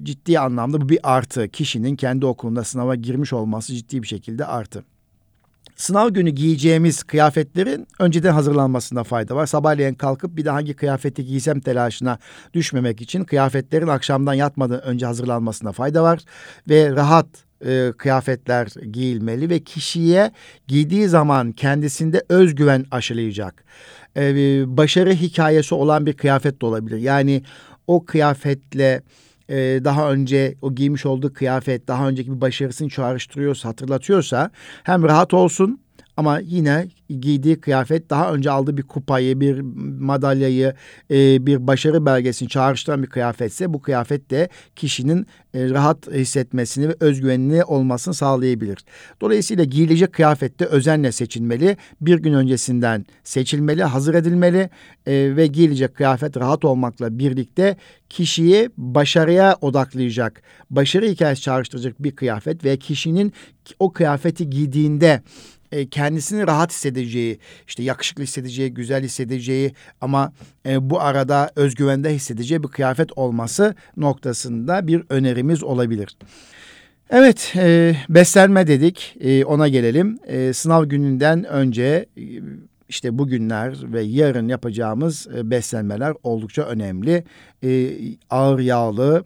ciddi 0.03 0.39
anlamda 0.39 0.81
bu 0.81 0.89
bir 0.89 0.99
artı. 1.03 1.49
Kişinin 1.49 1.95
kendi 1.95 2.25
okulunda 2.25 2.63
sınava 2.63 2.95
girmiş 2.95 3.33
olması 3.33 3.73
ciddi 3.73 4.03
bir 4.03 4.07
şekilde 4.07 4.45
artı. 4.45 4.83
Sınav 5.75 6.09
günü 6.09 6.29
giyeceğimiz 6.29 7.03
kıyafetlerin 7.03 7.87
önceden 7.99 8.33
hazırlanmasında 8.33 9.03
fayda 9.03 9.35
var. 9.35 9.45
Sabahleyin 9.45 9.93
kalkıp 9.93 10.37
bir 10.37 10.45
de 10.45 10.49
hangi 10.49 10.73
kıyafeti 10.73 11.25
giysem 11.25 11.59
telaşına 11.59 12.17
düşmemek 12.53 13.01
için 13.01 13.23
kıyafetlerin 13.23 13.87
akşamdan 13.87 14.33
yatmadan 14.33 14.83
önce 14.83 15.05
hazırlanmasında 15.05 15.71
fayda 15.71 16.03
var. 16.03 16.19
Ve 16.69 16.91
rahat 16.91 17.27
e, 17.65 17.91
kıyafetler 17.97 18.67
giyilmeli 18.91 19.49
ve 19.49 19.59
kişiye 19.59 20.31
giydiği 20.67 21.07
zaman 21.07 21.51
kendisinde 21.51 22.23
özgüven 22.29 22.85
aşılayacak. 22.91 23.63
E, 24.17 24.63
başarı 24.77 25.13
hikayesi 25.13 25.75
olan 25.75 26.05
bir 26.05 26.13
kıyafet 26.13 26.61
de 26.61 26.65
olabilir. 26.65 26.97
Yani 26.97 27.43
o 27.89 28.05
kıyafetle 28.05 29.01
e, 29.49 29.55
daha 29.83 30.11
önce 30.11 30.55
o 30.61 30.75
giymiş 30.75 31.05
olduğu 31.05 31.33
kıyafet 31.33 31.87
daha 31.87 32.09
önceki 32.09 32.31
bir 32.35 32.41
başarısını 32.41 32.89
çağrıştırıyorsa, 32.89 33.69
hatırlatıyorsa 33.69 34.51
hem 34.83 35.03
rahat 35.03 35.33
olsun 35.33 35.79
ama 36.19 36.39
yine 36.39 36.87
giydiği 37.09 37.61
kıyafet 37.61 38.09
daha 38.09 38.33
önce 38.33 38.51
aldığı 38.51 38.77
bir 38.77 38.83
kupayı, 38.83 39.39
bir 39.39 39.59
madalyayı, 39.99 40.73
e, 41.11 41.45
bir 41.45 41.67
başarı 41.67 42.05
belgesini 42.05 42.49
çağrıştıran 42.49 43.03
bir 43.03 43.07
kıyafetse 43.07 43.73
bu 43.73 43.81
kıyafet 43.81 44.31
de 44.31 44.49
kişinin 44.75 45.27
e, 45.53 45.69
rahat 45.69 46.07
hissetmesini 46.11 46.89
ve 46.89 46.95
özgüvenli 46.99 47.63
olmasını 47.63 48.13
sağlayabilir. 48.13 48.77
Dolayısıyla 49.21 49.63
giyilecek 49.63 50.13
kıyafette 50.13 50.65
özenle 50.65 51.11
seçilmeli. 51.11 51.77
Bir 52.01 52.19
gün 52.19 52.33
öncesinden 52.33 53.05
seçilmeli, 53.23 53.83
hazır 53.83 54.13
edilmeli 54.13 54.69
e, 55.05 55.35
ve 55.35 55.47
giyilecek 55.47 55.95
kıyafet 55.95 56.37
rahat 56.37 56.65
olmakla 56.65 57.19
birlikte 57.19 57.77
kişiyi 58.09 58.69
başarıya 58.77 59.57
odaklayacak, 59.61 60.41
başarı 60.69 61.05
hikayesi 61.07 61.41
çağrıştıracak 61.41 62.03
bir 62.03 62.15
kıyafet 62.15 62.65
ve 62.65 62.77
kişinin 62.77 63.33
o 63.79 63.93
kıyafeti 63.93 64.49
giydiğinde 64.49 65.21
e, 65.71 65.89
kendisini 65.89 66.47
rahat 66.47 66.71
hissedeceği, 66.71 67.39
işte 67.67 67.83
yakışıklı 67.83 68.23
hissedeceği, 68.23 68.73
güzel 68.73 69.03
hissedeceği 69.03 69.73
ama 70.01 70.33
e, 70.65 70.89
bu 70.89 71.01
arada 71.01 71.51
özgüvende 71.55 72.13
hissedeceği 72.15 72.63
bir 72.63 72.67
kıyafet 72.67 73.17
olması 73.17 73.75
noktasında 73.97 74.87
bir 74.87 75.03
önerimiz 75.09 75.63
olabilir. 75.63 76.17
Evet, 77.09 77.53
e, 77.55 77.95
beslenme 78.09 78.67
dedik. 78.67 79.15
E, 79.19 79.45
ona 79.45 79.67
gelelim. 79.67 80.19
E, 80.27 80.53
sınav 80.53 80.85
gününden 80.85 81.43
önce 81.43 82.05
e, 82.17 82.23
işte 82.89 83.17
bugünler 83.17 83.93
ve 83.93 84.01
yarın 84.01 84.47
yapacağımız 84.47 85.27
e, 85.35 85.49
beslenmeler 85.49 86.13
oldukça 86.23 86.61
önemli. 86.61 87.23
E, 87.63 87.89
ağır 88.29 88.59
yağlı, 88.59 89.23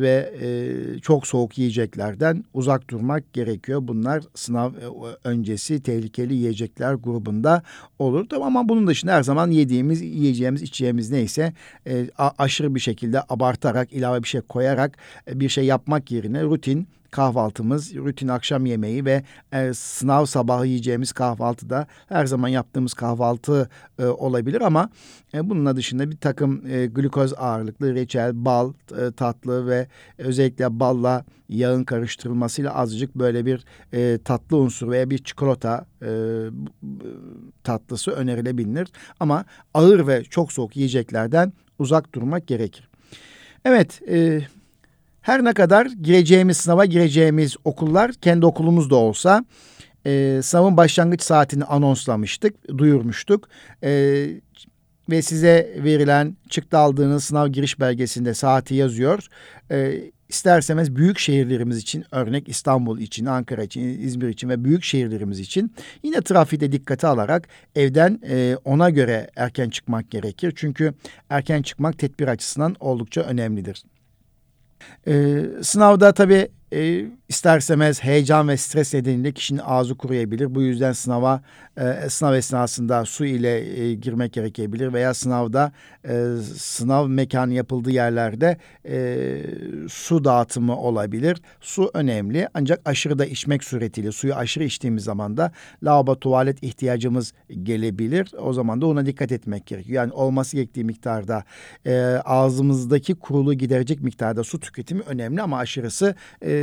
ve 0.00 0.32
e, 0.40 0.98
çok 0.98 1.26
soğuk 1.26 1.58
yiyeceklerden 1.58 2.44
uzak 2.54 2.90
durmak 2.90 3.32
gerekiyor. 3.32 3.80
Bunlar 3.82 4.22
sınav 4.34 4.72
e, 4.74 4.78
öncesi 5.24 5.82
tehlikeli 5.82 6.34
yiyecekler 6.34 6.94
grubunda 6.94 7.62
olur. 7.98 8.26
Ama 8.42 8.68
bunun 8.68 8.86
dışında 8.86 9.12
her 9.12 9.22
zaman 9.22 9.50
yediğimiz, 9.50 10.02
yiyeceğimiz, 10.02 10.62
içeceğimiz 10.62 11.10
neyse 11.10 11.52
e, 11.86 12.06
aşırı 12.38 12.74
bir 12.74 12.80
şekilde 12.80 13.22
abartarak, 13.28 13.92
ilave 13.92 14.22
bir 14.22 14.28
şey 14.28 14.40
koyarak 14.40 14.98
bir 15.32 15.48
şey 15.48 15.64
yapmak 15.64 16.10
yerine 16.10 16.42
rutin 16.42 16.86
kahvaltımız, 17.12 17.94
rutin 17.94 18.28
akşam 18.28 18.66
yemeği 18.66 19.04
ve 19.04 19.22
e, 19.52 19.74
sınav 19.74 20.24
sabahı 20.24 20.66
yiyeceğimiz 20.66 21.12
kahvaltı 21.12 21.70
da 21.70 21.86
her 22.08 22.26
zaman 22.26 22.48
yaptığımız 22.48 22.94
kahvaltı 22.94 23.68
e, 23.98 24.04
olabilir 24.04 24.60
ama 24.60 24.90
e, 25.34 25.50
bunun 25.50 25.76
dışında 25.76 26.10
bir 26.10 26.16
takım 26.16 26.66
e, 26.66 26.86
glukoz 26.86 27.34
ağırlıklı 27.36 27.94
reçel, 27.94 28.44
bal, 28.44 28.72
e, 28.98 29.12
tatlı 29.12 29.66
ve 29.66 29.86
özellikle 30.18 30.80
balla 30.80 31.24
yağın 31.48 31.84
karıştırılmasıyla 31.84 32.74
azıcık 32.74 33.14
böyle 33.14 33.46
bir 33.46 33.64
e, 33.92 34.18
tatlı 34.24 34.56
unsur 34.56 34.90
veya 34.90 35.10
bir 35.10 35.18
çikolata 35.18 35.86
e, 36.02 36.10
tatlısı 37.64 38.10
önerilebilir. 38.10 38.88
Ama 39.20 39.44
ağır 39.74 40.06
ve 40.06 40.24
çok 40.24 40.52
soğuk 40.52 40.76
yiyeceklerden 40.76 41.52
uzak 41.78 42.14
durmak 42.14 42.46
gerekir. 42.46 42.88
Evet, 43.64 44.02
e, 44.08 44.40
her 45.22 45.44
ne 45.44 45.52
kadar 45.52 45.86
gireceğimiz 45.86 46.56
sınava 46.56 46.84
gireceğimiz 46.84 47.56
okullar 47.64 48.12
kendi 48.12 48.46
okulumuz 48.46 48.90
da 48.90 48.96
olsa 48.96 49.44
e, 50.06 50.40
sınavın 50.42 50.76
başlangıç 50.76 51.22
saatini 51.22 51.64
anonslamıştık, 51.64 52.78
duyurmuştuk. 52.78 53.48
E, 53.84 54.24
ve 55.10 55.22
size 55.22 55.74
verilen 55.84 56.36
çıktı 56.48 56.78
aldığınız 56.78 57.24
sınav 57.24 57.48
giriş 57.48 57.80
belgesinde 57.80 58.34
saati 58.34 58.74
yazıyor. 58.74 59.26
E, 59.70 60.00
isterseniz 60.28 60.96
büyük 60.96 61.18
şehirlerimiz 61.18 61.78
için 61.78 62.04
örnek 62.10 62.48
İstanbul 62.48 62.98
için, 62.98 63.26
Ankara 63.26 63.62
için, 63.62 63.80
İzmir 63.80 64.28
için 64.28 64.48
ve 64.48 64.64
büyük 64.64 64.84
şehirlerimiz 64.84 65.40
için 65.40 65.74
yine 66.02 66.20
trafikte 66.20 66.72
dikkate 66.72 67.06
alarak 67.06 67.48
evden 67.74 68.20
e, 68.28 68.56
ona 68.64 68.90
göre 68.90 69.30
erken 69.36 69.70
çıkmak 69.70 70.10
gerekir. 70.10 70.52
Çünkü 70.56 70.94
erken 71.30 71.62
çıkmak 71.62 71.98
tedbir 71.98 72.28
açısından 72.28 72.76
oldukça 72.80 73.20
önemlidir. 73.20 73.82
Ee, 75.06 75.42
sınavda 75.62 76.12
tabii 76.12 76.48
e, 76.72 77.04
istersemez 77.28 78.04
heyecan 78.04 78.48
ve 78.48 78.56
stres 78.56 78.94
nedeniyle 78.94 79.32
kişinin 79.32 79.60
ağzı 79.64 79.94
kuruyabilir. 79.94 80.54
Bu 80.54 80.62
yüzden 80.62 80.92
sınava 80.92 81.42
e, 81.76 82.08
sınav 82.08 82.34
esnasında 82.34 83.04
su 83.04 83.24
ile 83.24 83.80
e, 83.80 83.94
girmek 83.94 84.32
gerekebilir 84.32 84.92
veya 84.92 85.14
sınavda 85.14 85.72
e, 86.08 86.24
sınav 86.56 87.08
mekanı 87.08 87.52
yapıldığı 87.52 87.90
yerlerde 87.90 88.56
e, 88.88 89.38
su 89.88 90.24
dağıtımı 90.24 90.76
olabilir. 90.76 91.42
Su 91.60 91.90
önemli 91.94 92.48
ancak 92.54 92.80
aşırı 92.84 93.18
da 93.18 93.26
içmek 93.26 93.64
suretiyle 93.64 94.12
suyu 94.12 94.34
aşırı 94.34 94.64
içtiğimiz 94.64 95.04
zaman 95.04 95.36
da 95.36 95.52
lavabo 95.84 96.18
tuvalet 96.18 96.62
ihtiyacımız 96.62 97.32
gelebilir. 97.62 98.28
O 98.38 98.52
zaman 98.52 98.80
da 98.80 98.86
ona 98.86 99.06
dikkat 99.06 99.32
etmek 99.32 99.66
gerekiyor. 99.66 99.96
Yani 99.96 100.12
olması 100.12 100.56
gerektiği 100.56 100.84
miktarda 100.84 101.44
e, 101.86 101.94
ağzımızdaki 102.24 103.14
kuruluğu 103.14 103.54
giderecek 103.54 104.00
miktarda 104.00 104.44
su 104.44 104.60
tüketimi 104.60 105.00
önemli 105.00 105.42
ama 105.42 105.58
aşırısı 105.58 106.14
e, 106.42 106.61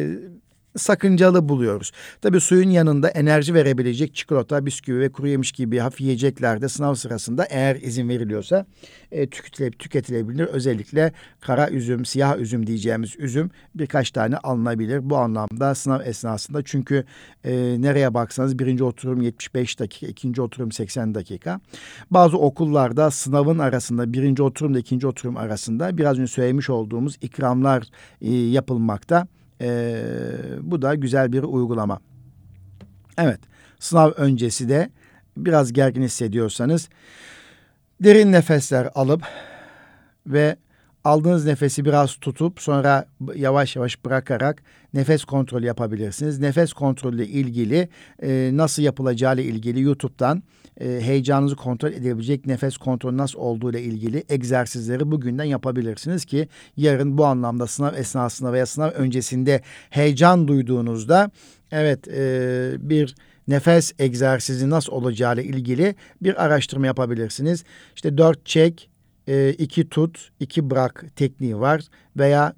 sakıncalı 0.77 1.50
buluyoruz. 1.50 1.91
Tabii 2.22 2.41
suyun 2.41 2.70
yanında 2.70 3.10
enerji 3.10 3.53
verebilecek 3.53 4.15
çikolata, 4.15 4.65
bisküvi 4.65 5.00
ve 5.00 5.12
kuru 5.12 5.27
yemiş 5.27 5.51
gibi 5.51 5.77
hafif 5.77 6.01
yiyecekler 6.01 6.62
de 6.62 6.70
sınav 6.70 6.94
sırasında 6.96 7.46
eğer 7.50 7.75
izin 7.75 8.10
veriliyorsa 8.10 8.65
e, 9.12 9.29
tüketile, 9.29 9.72
tüketilebilir. 9.72 10.46
Özellikle 10.46 11.13
kara 11.41 11.70
üzüm, 11.70 12.06
siyah 12.06 12.38
üzüm 12.38 12.68
diyeceğimiz 12.68 13.15
üzüm 13.20 13.51
birkaç 13.75 14.12
tane 14.12 14.38
alınabilir. 14.38 15.10
Bu 15.10 15.18
anlamda 15.18 15.75
sınav 15.75 16.01
esnasında 16.01 16.63
çünkü 16.63 17.06
e, 17.44 17.51
nereye 17.82 18.13
baksanız 18.13 18.60
birinci 18.60 18.84
oturum 18.84 19.22
75 19.22 19.79
dakika, 19.79 20.08
ikinci 20.08 20.41
oturum 20.41 20.72
80 20.72 21.15
dakika. 21.15 21.60
Bazı 22.12 22.38
okullarda 22.38 23.12
sınavın 23.12 23.60
arasında 23.60 24.13
birinci 24.13 24.44
oturumla 24.44 24.79
ikinci 24.79 25.08
oturum 25.08 25.38
arasında 25.38 25.98
biraz 25.98 26.20
önce 26.20 26.32
söylemiş 26.32 26.70
olduğumuz 26.70 27.18
ikramlar 27.22 27.84
e, 28.22 28.34
yapılmakta. 28.34 29.27
E, 29.61 30.01
bu 30.61 30.81
da 30.81 30.95
güzel 30.95 31.31
bir 31.31 31.43
uygulama. 31.43 31.99
Evet, 33.17 33.39
sınav 33.79 34.11
öncesi 34.11 34.69
de 34.69 34.89
biraz 35.37 35.73
gergin 35.73 36.01
hissediyorsanız 36.01 36.89
derin 38.03 38.31
nefesler 38.31 38.89
alıp 38.95 39.23
ve 40.27 40.55
aldığınız 41.03 41.45
nefesi 41.45 41.85
biraz 41.85 42.15
tutup 42.15 42.61
sonra 42.61 43.05
yavaş 43.35 43.75
yavaş 43.75 44.05
bırakarak 44.05 44.63
nefes 44.93 45.25
kontrolü 45.25 45.65
yapabilirsiniz. 45.65 46.39
Nefes 46.39 46.74
kontrolü 46.74 47.25
ilgili 47.25 47.89
e, 48.24 48.50
nasıl 48.53 48.84
yapılacağı 48.84 49.36
ile 49.36 49.43
ilgili 49.43 49.81
YouTube'dan 49.81 50.43
e, 50.81 51.00
heyecanınızı 51.01 51.55
kontrol 51.55 51.91
edebilecek 51.91 52.46
nefes 52.46 52.77
kontrolü 52.77 53.17
nasıl 53.17 53.39
olduğu 53.39 53.72
ile 53.72 53.81
ilgili 53.81 54.24
egzersizleri 54.29 55.12
bugünden 55.12 55.43
yapabilirsiniz 55.43 56.25
ki 56.25 56.48
yarın 56.77 57.17
bu 57.17 57.25
anlamda 57.25 57.67
sınav 57.67 57.93
esnasında 57.93 58.53
veya 58.53 58.65
sınav 58.65 58.89
öncesinde 58.89 59.62
heyecan 59.89 60.48
duyduğunuzda 60.48 61.31
evet 61.72 62.08
e, 62.08 62.72
bir 62.79 63.15
nefes 63.48 63.93
egzersizi 64.00 64.69
nasıl 64.69 64.91
olacağı 64.91 65.34
ile 65.34 65.43
ilgili 65.43 65.96
bir 66.22 66.43
araştırma 66.43 66.86
yapabilirsiniz. 66.86 67.63
İşte 67.96 68.17
dört 68.17 68.46
çek, 68.46 68.89
e, 69.27 69.50
iki 69.58 69.89
tut, 69.89 70.29
iki 70.39 70.69
bırak 70.69 71.05
tekniği 71.15 71.60
var 71.60 71.81
veya 72.17 72.53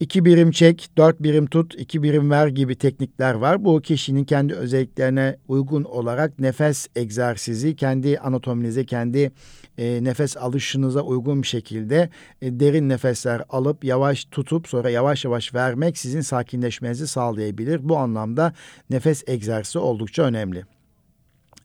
iki 0.00 0.24
birim 0.24 0.50
çek, 0.50 0.90
dört 0.98 1.22
birim 1.22 1.46
tut, 1.46 1.74
iki 1.74 2.02
birim 2.02 2.30
ver 2.30 2.46
gibi 2.46 2.76
teknikler 2.76 3.34
var. 3.34 3.64
Bu 3.64 3.80
kişinin 3.80 4.24
kendi 4.24 4.54
özelliklerine 4.54 5.36
uygun 5.48 5.84
olarak 5.84 6.38
nefes 6.38 6.86
egzersizi, 6.96 7.76
kendi 7.76 8.18
anatominize, 8.18 8.84
kendi 8.84 9.32
e, 9.78 10.04
nefes 10.04 10.36
alışınıza 10.36 11.00
uygun 11.00 11.42
bir 11.42 11.46
şekilde 11.46 12.10
e, 12.42 12.60
derin 12.60 12.88
nefesler 12.88 13.42
alıp 13.48 13.84
yavaş 13.84 14.24
tutup 14.24 14.68
sonra 14.68 14.90
yavaş 14.90 15.24
yavaş 15.24 15.54
vermek 15.54 15.98
sizin 15.98 16.20
sakinleşmenizi 16.20 17.06
sağlayabilir. 17.06 17.88
Bu 17.88 17.96
anlamda 17.96 18.52
nefes 18.90 19.24
egzersizi 19.26 19.78
oldukça 19.78 20.22
önemli. 20.22 20.64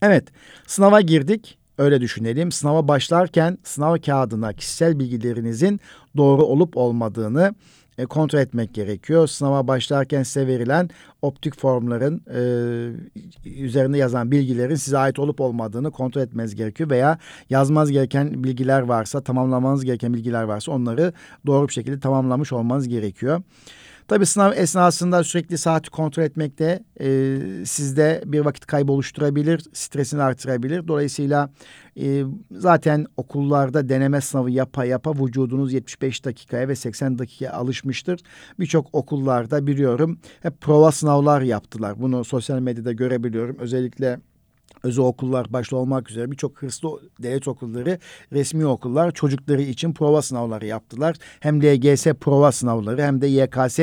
Evet, 0.02 0.28
sınava 0.66 1.00
girdik. 1.00 1.58
Öyle 1.78 2.00
düşünelim. 2.00 2.52
Sınava 2.52 2.88
başlarken 2.88 3.58
sınav 3.64 3.96
kağıdına 3.98 4.52
kişisel 4.52 4.98
bilgilerinizin 4.98 5.80
doğru 6.16 6.42
olup 6.42 6.76
olmadığını 6.76 7.54
e, 7.98 8.06
kontrol 8.06 8.38
etmek 8.38 8.74
gerekiyor. 8.74 9.26
Sınava 9.26 9.68
başlarken 9.68 10.22
size 10.22 10.46
verilen 10.46 10.90
optik 11.22 11.58
formların 11.58 12.22
e, 12.34 12.40
üzerinde 13.50 13.98
yazan 13.98 14.30
bilgilerin 14.30 14.74
size 14.74 14.98
ait 14.98 15.18
olup 15.18 15.40
olmadığını 15.40 15.90
kontrol 15.90 16.22
etmeniz 16.22 16.54
gerekiyor. 16.54 16.90
Veya 16.90 17.18
yazmaz 17.50 17.90
gereken 17.90 18.44
bilgiler 18.44 18.80
varsa, 18.80 19.20
tamamlamanız 19.20 19.84
gereken 19.84 20.14
bilgiler 20.14 20.42
varsa 20.42 20.72
onları 20.72 21.12
doğru 21.46 21.68
bir 21.68 21.72
şekilde 21.72 22.00
tamamlamış 22.00 22.52
olmanız 22.52 22.88
gerekiyor. 22.88 23.42
Tabii 24.08 24.26
sınav 24.26 24.52
esnasında 24.52 25.24
sürekli 25.24 25.58
saati 25.58 25.90
kontrol 25.90 26.22
etmek 26.22 26.58
de 26.58 26.84
e, 27.00 27.38
sizde 27.64 28.22
bir 28.26 28.40
vakit 28.40 28.66
kaybı 28.66 28.92
oluşturabilir, 28.92 29.64
stresini 29.72 30.22
artırabilir. 30.22 30.88
Dolayısıyla 30.88 31.50
e, 32.00 32.24
zaten 32.50 33.06
okullarda 33.16 33.88
deneme 33.88 34.20
sınavı 34.20 34.50
yapa 34.50 34.84
yapa 34.84 35.12
vücudunuz 35.14 35.72
75 35.72 36.24
dakikaya 36.24 36.68
ve 36.68 36.76
80 36.76 37.18
dakikaya 37.18 37.52
alışmıştır. 37.52 38.20
Birçok 38.60 38.94
okullarda 38.94 39.66
biliyorum 39.66 40.18
hep 40.42 40.60
prova 40.60 40.92
sınavlar 40.92 41.40
yaptılar. 41.42 42.00
Bunu 42.00 42.24
sosyal 42.24 42.58
medyada 42.58 42.92
görebiliyorum. 42.92 43.56
Özellikle 43.58 44.20
özel 44.82 45.04
okullar 45.04 45.52
başta 45.52 45.76
olmak 45.76 46.10
üzere 46.10 46.30
birçok 46.30 46.62
hırslı 46.62 46.88
devlet 47.22 47.48
okulları, 47.48 47.98
resmi 48.32 48.66
okullar 48.66 49.10
çocukları 49.10 49.62
için 49.62 49.92
prova 49.92 50.22
sınavları 50.22 50.66
yaptılar. 50.66 51.16
Hem 51.40 51.62
LGS 51.62 52.04
prova 52.06 52.52
sınavları 52.52 53.02
hem 53.02 53.20
de 53.20 53.26
YKS 53.26 53.78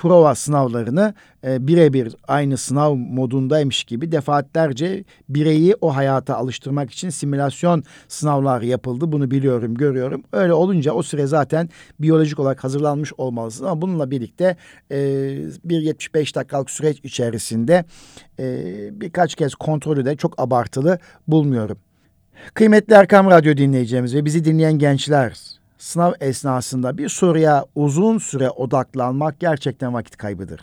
prova 0.00 0.34
sınavlarını 0.34 1.14
e, 1.44 1.66
birebir 1.66 2.16
aynı 2.28 2.56
sınav 2.56 2.94
modundaymış 2.94 3.84
gibi 3.84 4.12
defaatlerce 4.12 5.04
bireyi 5.28 5.76
o 5.80 5.96
hayata 5.96 6.36
alıştırmak 6.36 6.90
için 6.90 7.10
simülasyon 7.10 7.82
sınavlar 8.08 8.62
yapıldı. 8.62 9.12
Bunu 9.12 9.30
biliyorum, 9.30 9.74
görüyorum. 9.74 10.22
Öyle 10.32 10.52
olunca 10.52 10.92
o 10.92 11.02
süre 11.02 11.26
zaten 11.26 11.68
biyolojik 11.98 12.38
olarak 12.38 12.64
hazırlanmış 12.64 13.12
olmalısınız. 13.18 13.70
Ama 13.70 13.82
bununla 13.82 14.10
birlikte 14.10 14.56
e, 14.92 14.98
bir 15.64 15.80
75 15.80 16.36
dakikalık 16.36 16.70
süreç 16.70 17.00
içerisinde 17.04 17.84
e, 18.38 18.64
birkaç 19.00 19.34
kez 19.34 19.54
kontrolü 19.54 20.04
de 20.04 20.16
çok 20.16 20.40
abartılı 20.40 20.98
bulmuyorum. 21.28 21.78
Kıymetli 22.54 22.94
Erkam 22.94 23.30
Radyo 23.30 23.56
dinleyeceğimiz 23.56 24.14
ve 24.14 24.24
bizi 24.24 24.44
dinleyen 24.44 24.78
gençler, 24.78 25.49
sınav 25.80 26.12
esnasında 26.20 26.98
bir 26.98 27.08
soruya 27.08 27.64
uzun 27.74 28.18
süre 28.18 28.50
odaklanmak 28.50 29.40
gerçekten 29.40 29.94
vakit 29.94 30.16
kaybıdır. 30.16 30.60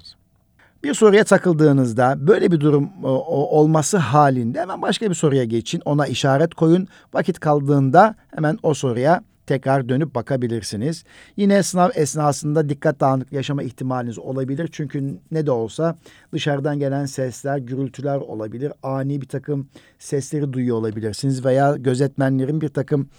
Bir 0.84 0.94
soruya 0.94 1.24
takıldığınızda 1.24 2.28
böyle 2.28 2.52
bir 2.52 2.60
durum 2.60 2.90
e, 3.04 3.08
olması 3.08 3.98
halinde 3.98 4.62
hemen 4.62 4.82
başka 4.82 5.10
bir 5.10 5.16
soruya 5.16 5.44
geçin. 5.44 5.82
Ona 5.86 6.08
işaret 6.08 6.54
koyun. 6.54 6.88
Vakit 7.14 7.40
kaldığında 7.40 8.16
hemen 8.36 8.60
o 8.64 8.74
soruya 8.74 9.24
tekrar 9.48 9.90
dönüp 9.90 10.16
bakabilirsiniz. 10.16 11.04
Yine 11.38 11.64
sınav 11.64 11.90
esnasında 11.96 12.70
dikkat 12.70 13.00
dağınık 13.00 13.34
yaşama 13.34 13.64
ihtimaliniz 13.64 14.20
olabilir. 14.20 14.70
Çünkü 14.72 15.18
ne 15.32 15.46
de 15.46 15.52
olsa 15.52 15.98
dışarıdan 16.34 16.80
gelen 16.80 17.06
sesler, 17.06 17.58
gürültüler 17.58 18.18
olabilir. 18.18 18.74
Ani 18.84 19.22
bir 19.22 19.28
takım 19.28 19.68
sesleri 20.00 20.54
duyuyor 20.54 20.78
olabilirsiniz 20.78 21.46
veya 21.46 21.76
gözetmenlerin 21.78 22.62
bir 22.62 22.70
takım 22.70 23.10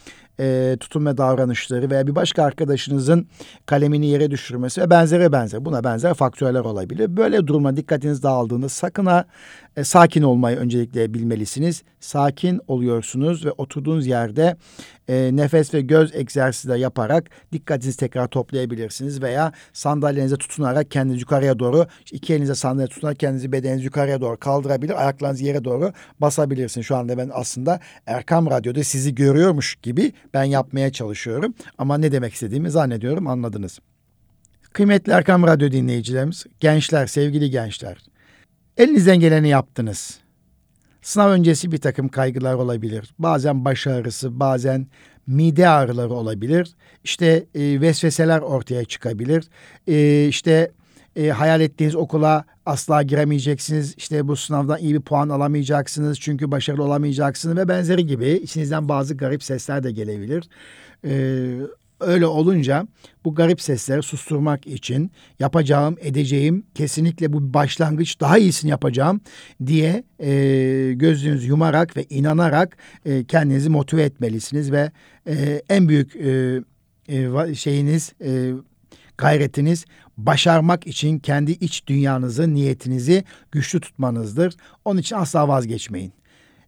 e, 0.40 0.76
tutum 0.80 1.06
ve 1.06 1.16
davranışları 1.16 1.90
veya 1.90 2.06
bir 2.06 2.14
başka 2.14 2.42
arkadaşınızın 2.42 3.28
kalemini 3.66 4.06
yere 4.06 4.30
düşürmesi 4.30 4.80
ve 4.80 4.90
benzeri 4.90 5.32
benzer. 5.32 5.64
Buna 5.64 5.84
benzer 5.84 6.14
faktörler 6.14 6.60
olabilir. 6.60 7.16
Böyle 7.16 7.46
duruma 7.46 7.76
dikkatiniz 7.76 8.22
dağıldığında 8.22 8.68
sakın 8.68 9.06
ha 9.06 9.24
e, 9.76 9.84
sakin 9.84 10.22
olmayı 10.22 10.56
öncelikle 10.56 11.14
bilmelisiniz. 11.14 11.82
Sakin 12.00 12.60
oluyorsunuz 12.68 13.46
ve 13.46 13.52
oturduğunuz 13.52 14.06
yerde 14.06 14.56
e, 15.08 15.30
nefes 15.32 15.74
ve 15.74 15.80
göz 15.80 16.14
egzersizleri 16.14 16.80
yaparak 16.80 17.30
dikkatinizi 17.52 17.96
tekrar 17.96 18.28
toplayabilirsiniz 18.28 19.22
veya 19.22 19.52
sandalyenize 19.72 20.36
tutunarak 20.36 20.90
kendinizi 20.90 21.20
yukarıya 21.20 21.58
doğru 21.58 21.86
iki 22.12 22.34
elinize 22.34 22.54
sandalye 22.54 22.88
tutunarak 22.88 23.18
kendinizi 23.18 23.52
bedeninizi 23.52 23.84
yukarıya 23.84 24.20
doğru 24.20 24.36
kaldırabilir, 24.36 25.02
ayaklarınızı 25.02 25.44
yere 25.44 25.64
doğru 25.64 25.92
basabilirsiniz. 26.20 26.86
Şu 26.86 26.96
anda 26.96 27.18
ben 27.18 27.30
aslında 27.34 27.80
Erkam 28.06 28.50
Radyo'da 28.50 28.84
sizi 28.84 29.14
görüyormuş 29.14 29.74
gibi 29.74 30.12
ben 30.34 30.44
yapmaya 30.44 30.92
çalışıyorum. 30.92 31.54
Ama 31.78 31.98
ne 31.98 32.12
demek 32.12 32.34
istediğimi 32.34 32.70
zannediyorum 32.70 33.26
anladınız. 33.26 33.78
Kıymetli 34.72 35.12
Erkam 35.12 35.42
Radyo 35.42 35.70
dinleyicilerimiz, 35.70 36.46
gençler, 36.60 37.06
sevgili 37.06 37.50
gençler. 37.50 37.98
Elinizden 38.76 39.20
geleni 39.20 39.48
yaptınız. 39.48 40.18
Sınav 41.02 41.30
öncesi 41.30 41.72
bir 41.72 41.78
takım 41.78 42.08
kaygılar 42.08 42.54
olabilir. 42.54 43.14
Bazen 43.18 43.64
baş 43.64 43.86
ağrısı, 43.86 44.40
bazen 44.40 44.86
mide 45.26 45.68
ağrıları 45.68 46.12
olabilir. 46.12 46.74
İşte 47.04 47.46
e, 47.54 47.80
vesveseler 47.80 48.38
ortaya 48.38 48.84
çıkabilir. 48.84 49.48
E, 49.86 50.26
işte 50.28 50.70
e, 51.16 51.28
hayal 51.28 51.60
ettiğiniz 51.60 51.96
okula 51.96 52.44
asla 52.68 53.02
giremeyeceksiniz. 53.02 53.94
İşte 53.96 54.28
bu 54.28 54.36
sınavdan 54.36 54.78
iyi 54.78 54.94
bir 54.94 55.00
puan 55.00 55.28
alamayacaksınız 55.28 56.20
çünkü 56.20 56.50
başarılı 56.50 56.82
olamayacaksınız 56.82 57.56
ve 57.56 57.68
benzeri 57.68 58.06
gibi 58.06 58.28
içinizden 58.28 58.88
bazı 58.88 59.16
garip 59.16 59.42
sesler 59.42 59.82
de 59.82 59.92
gelebilir. 59.92 60.48
E, 61.04 61.12
Öyle 62.00 62.26
olunca 62.26 62.86
bu 63.24 63.34
garip 63.34 63.60
sesleri 63.60 64.02
susturmak 64.02 64.66
için 64.66 65.10
yapacağım, 65.38 65.96
edeceğim, 66.00 66.66
kesinlikle 66.74 67.32
bu 67.32 67.54
başlangıç, 67.54 68.20
daha 68.20 68.38
iyisini 68.38 68.70
yapacağım 68.70 69.20
diye 69.66 70.04
e, 70.20 70.92
gözünüzü 70.96 71.48
yumarak 71.48 71.96
ve 71.96 72.04
inanarak 72.10 72.76
e, 73.04 73.24
kendinizi 73.24 73.70
motive 73.70 74.02
etmelisiniz 74.02 74.72
ve 74.72 74.90
e, 75.28 75.62
en 75.68 75.88
büyük 75.88 76.16
e, 76.16 76.60
e, 77.08 77.54
şeyiniz, 77.54 78.12
e, 78.24 78.52
gayretiniz 79.18 79.84
başarmak 80.18 80.86
için 80.86 81.18
kendi 81.18 81.52
iç 81.52 81.86
dünyanızı, 81.86 82.54
niyetinizi 82.54 83.24
güçlü 83.52 83.80
tutmanızdır. 83.80 84.54
Onun 84.84 85.00
için 85.00 85.16
asla 85.16 85.48
vazgeçmeyin. 85.48 86.12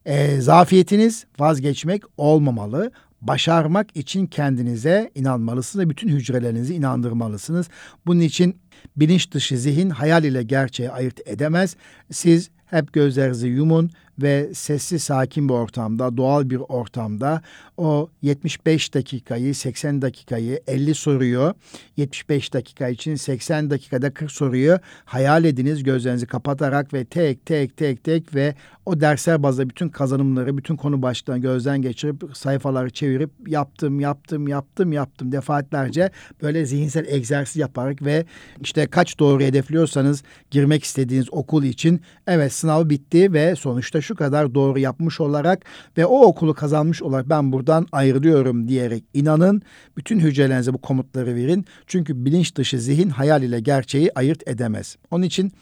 E, 0.05 0.41
zafiyetiniz 0.41 1.27
vazgeçmek 1.39 2.03
olmamalı 2.17 2.93
başarmak 3.21 3.97
için 3.97 4.27
kendinize 4.27 5.11
inanmalısınız 5.15 5.87
ve 5.87 5.91
bütün 5.91 6.09
hücrelerinizi 6.09 6.75
inandırmalısınız. 6.75 7.69
Bunun 8.07 8.21
için 8.21 8.57
bilinç 8.97 9.33
dışı 9.33 9.59
zihin 9.59 9.91
hayal 9.91 10.25
ile 10.25 10.43
gerçeği 10.43 10.91
ayırt 10.91 11.21
edemez. 11.27 11.77
Siz 12.11 12.51
hep 12.67 12.93
gözlerinizi 12.93 13.49
yumun 13.49 13.91
ve 14.23 14.55
sessiz 14.55 15.03
sakin 15.03 15.49
bir 15.49 15.55
ortamda, 15.55 16.17
doğal 16.17 16.51
bir 16.51 16.61
ortamda 16.69 17.43
o 17.77 18.09
75 18.23 18.95
dakikayı, 18.95 19.55
80 19.55 20.03
dakikayı, 20.03 20.61
50 20.67 20.95
soruyu 20.95 21.55
75 21.97 22.55
dakika 22.55 22.89
için 22.89 23.15
80 23.15 23.71
dakikada 23.71 24.15
40 24.15 24.33
soruyu 24.33 24.79
hayal 25.05 25.45
ediniz 25.45 25.83
gözlerinizi 25.83 26.27
kapatarak 26.27 26.95
ve 26.95 27.05
tek 27.05 27.47
tek 27.47 27.77
tek 27.77 28.05
tek 28.05 28.35
ve 28.35 28.55
o 28.91 29.01
dersler 29.01 29.43
bazında 29.43 29.69
bütün 29.69 29.89
kazanımları, 29.89 30.57
bütün 30.57 30.77
konu 30.77 31.03
başlığını 31.03 31.39
gözden 31.39 31.83
geçirip 31.83 32.25
sayfaları 32.33 32.91
çevirip 32.91 33.31
yaptım, 33.47 34.01
yaptım, 34.01 34.49
yaptım, 34.49 34.93
yaptım 34.93 35.33
defaatlerce 35.33 36.11
böyle 36.43 36.67
zihinsel 36.67 37.07
egzersiz 37.09 37.57
yaparak 37.57 38.03
ve 38.05 38.25
işte 38.61 38.87
kaç 38.87 39.19
doğru 39.19 39.43
hedefliyorsanız 39.43 40.23
girmek 40.51 40.85
istediğiniz 40.85 41.33
okul 41.33 41.65
için 41.65 42.01
evet 42.27 42.53
sınav 42.53 42.89
bitti 42.89 43.33
ve 43.33 43.57
sonuçta 43.57 44.01
şu 44.01 44.15
kadar 44.15 44.55
doğru 44.55 44.79
yapmış 44.79 45.21
olarak 45.21 45.65
ve 45.99 46.07
o 46.07 46.23
okulu 46.23 46.55
kazanmış 46.55 47.03
olarak 47.03 47.29
ben 47.29 47.53
buradan 47.53 47.87
ayrılıyorum 47.93 48.69
diyerek 48.69 49.05
inanın. 49.15 49.63
Bütün 49.97 50.21
hücrelerinize 50.21 50.73
bu 50.73 50.79
komutları 50.79 51.35
verin. 51.35 51.65
Çünkü 51.87 52.25
bilinç 52.25 52.57
dışı 52.57 52.81
zihin 52.81 53.09
hayal 53.09 53.43
ile 53.43 53.61
gerçeği 53.61 54.11
ayırt 54.15 54.49
edemez. 54.49 54.97
Onun 55.11 55.23
için 55.23 55.53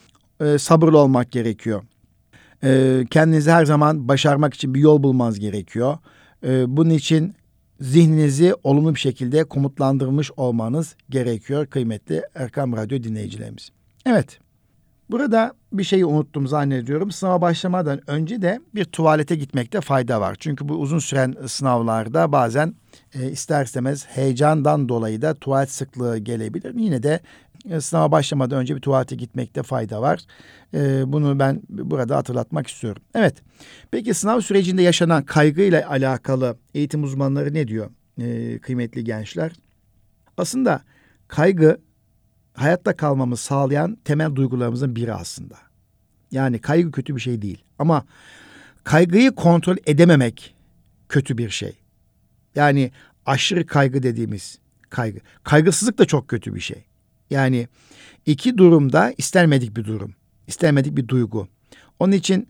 e, 0.41 0.59
sabırlı 0.59 0.99
olmak 0.99 1.33
gerekiyor. 1.33 1.83
E, 2.65 3.05
kendinizi 3.11 3.51
her 3.51 3.65
zaman 3.65 4.09
başarmak 4.09 4.55
için 4.55 4.75
bir 4.75 4.81
yol 4.81 5.03
bulmanız 5.03 5.39
gerekiyor. 5.39 5.99
E, 6.47 6.77
bunun 6.77 6.91
için 6.91 7.35
zihninizi 7.81 8.55
olumlu 8.65 8.95
bir 8.95 9.01
şekilde 9.01 9.45
komutlandırmış 9.45 10.31
olmanız 10.37 10.97
gerekiyor 11.11 11.67
kıymetli 11.67 12.23
Erkam 12.35 12.77
Radyo 12.77 13.03
dinleyicilerimiz. 13.03 13.71
Evet. 14.07 14.39
Burada 15.11 15.53
bir 15.73 15.85
şeyi 15.85 16.05
unuttum 16.05 16.47
zannediyorum. 16.47 17.11
Sınava 17.11 17.41
başlamadan 17.41 18.11
önce 18.11 18.43
de 18.43 18.61
bir 18.75 18.85
tuvalete 18.85 19.37
gitmekte 19.37 19.81
fayda 19.81 20.21
var. 20.21 20.37
Çünkü 20.41 20.69
bu 20.69 20.75
uzun 20.75 20.99
süren 20.99 21.35
sınavlarda 21.47 22.33
bazen 22.33 22.75
e, 23.15 23.31
ister 23.31 23.65
istemez 23.65 24.07
heyecandan 24.09 24.89
dolayı 24.89 25.23
da 25.23 25.35
tuvalet 25.35 25.71
sıklığı 25.71 26.19
gelebilir. 26.19 26.75
Yine 26.75 27.03
de 27.03 27.21
sınava 27.81 28.13
başlamadan 28.13 28.61
önce 28.61 28.77
bir 28.77 28.81
tuvalete 28.81 29.17
gitmekte 29.17 29.63
fayda 29.63 30.03
var. 30.03 30.21
E, 30.75 31.13
bunu 31.13 31.39
ben 31.39 31.63
burada 31.69 32.17
hatırlatmak 32.17 32.67
istiyorum. 32.67 33.03
Evet. 33.15 33.43
Peki 33.91 34.15
sınav 34.15 34.41
sürecinde 34.41 34.83
yaşanan 34.83 35.25
kaygıyla 35.25 35.91
alakalı 35.91 36.57
eğitim 36.75 37.03
uzmanları 37.03 37.55
ne 37.55 37.69
diyor 37.69 37.91
e, 38.19 38.59
kıymetli 38.59 39.05
gençler? 39.05 39.53
Aslında 40.37 40.83
kaygı 41.29 41.81
hayatta 42.55 42.97
kalmamızı 42.97 43.43
sağlayan 43.43 43.99
temel 44.05 44.35
duygularımızın 44.35 44.97
biri 44.97 45.15
aslında. 45.15 45.57
Yani 46.31 46.59
kaygı 46.59 46.93
kötü 46.93 47.17
bir 47.17 47.21
şey 47.21 47.43
değil. 47.43 47.65
Ama 47.79 48.05
kaygıyı 48.85 49.31
kontrol 49.35 49.77
edememek 49.87 50.55
kötü 51.09 51.39
bir 51.39 51.51
şey. 51.51 51.79
Yani 52.55 52.93
aşırı 53.27 53.67
kaygı 53.67 54.03
dediğimiz 54.03 54.59
kaygı. 54.91 55.19
Kaygısızlık 55.43 55.99
da 55.99 56.05
çok 56.05 56.29
kötü 56.29 56.55
bir 56.55 56.61
şey. 56.61 56.85
Yani 57.31 57.69
iki 58.27 58.59
durumda 58.59 59.15
istenmedik 59.19 59.77
bir 59.77 59.85
durum. 59.85 60.15
istenmedik 60.47 60.97
bir 60.97 61.09
duygu. 61.09 61.49
Onun 61.99 62.13
için 62.13 62.49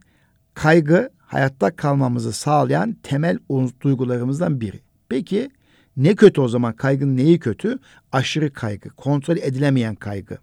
kaygı 0.55 1.11
hayatta 1.19 1.77
kalmamızı 1.77 2.33
sağlayan 2.33 2.97
temel 3.03 3.39
duygularımızdan 3.81 4.61
biri. 4.61 4.81
Peki 5.09 5.51
ne 5.97 6.15
kötü 6.15 6.41
o 6.41 6.49
zaman? 6.49 6.73
Kaygının 6.73 7.17
neyi 7.17 7.39
kötü? 7.39 7.79
Aşırı 8.13 8.53
kaygı, 8.53 8.91
kontrol 8.91 9.37
edilemeyen 9.37 9.95
kaygı. 9.95 10.39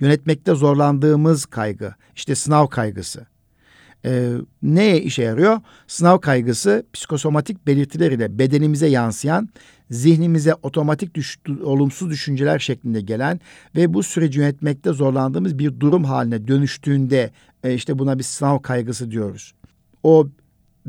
Yönetmekte 0.00 0.54
zorlandığımız 0.54 1.46
kaygı, 1.46 1.94
işte 2.16 2.34
sınav 2.34 2.66
kaygısı. 2.66 3.26
Ee, 4.04 4.32
neye 4.62 5.00
işe 5.02 5.22
yarıyor? 5.22 5.60
Sınav 5.86 6.18
kaygısı 6.18 6.86
psikosomatik 6.92 7.66
belirtiler 7.66 8.12
ile 8.12 8.38
bedenimize 8.38 8.86
yansıyan, 8.86 9.48
zihnimize 9.90 10.54
otomatik 10.54 11.14
düş, 11.14 11.38
olumsuz 11.62 12.10
düşünceler 12.10 12.58
şeklinde 12.58 13.00
gelen 13.00 13.40
ve 13.76 13.94
bu 13.94 14.02
süreci 14.02 14.40
yönetmekte 14.40 14.92
zorlandığımız 14.92 15.58
bir 15.58 15.80
durum 15.80 16.04
haline 16.04 16.48
dönüştüğünde 16.48 17.30
e, 17.64 17.74
işte 17.74 17.98
buna 17.98 18.18
bir 18.18 18.24
sınav 18.24 18.58
kaygısı 18.58 19.10
diyoruz. 19.10 19.54
O 20.02 20.28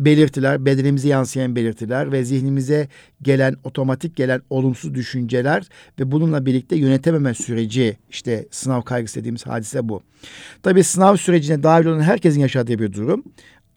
belirtiler, 0.05 0.65
bedenimize 0.65 1.09
yansıyan 1.09 1.55
belirtiler 1.55 2.11
ve 2.11 2.23
zihnimize 2.23 2.87
gelen 3.21 3.55
otomatik 3.63 4.15
gelen 4.15 4.41
olumsuz 4.49 4.95
düşünceler 4.95 5.69
ve 5.99 6.11
bununla 6.11 6.45
birlikte 6.45 6.75
yönetememe 6.75 7.33
süreci 7.33 7.97
işte 8.09 8.47
sınav 8.51 8.81
kaygısı 8.81 9.19
dediğimiz 9.19 9.47
hadise 9.47 9.89
bu. 9.89 10.01
Tabii 10.63 10.83
sınav 10.83 11.15
sürecine 11.15 11.63
dahil 11.63 11.85
olan 11.85 12.01
herkesin 12.01 12.39
yaşadığı 12.39 12.79
bir 12.79 12.93
durum 12.93 13.23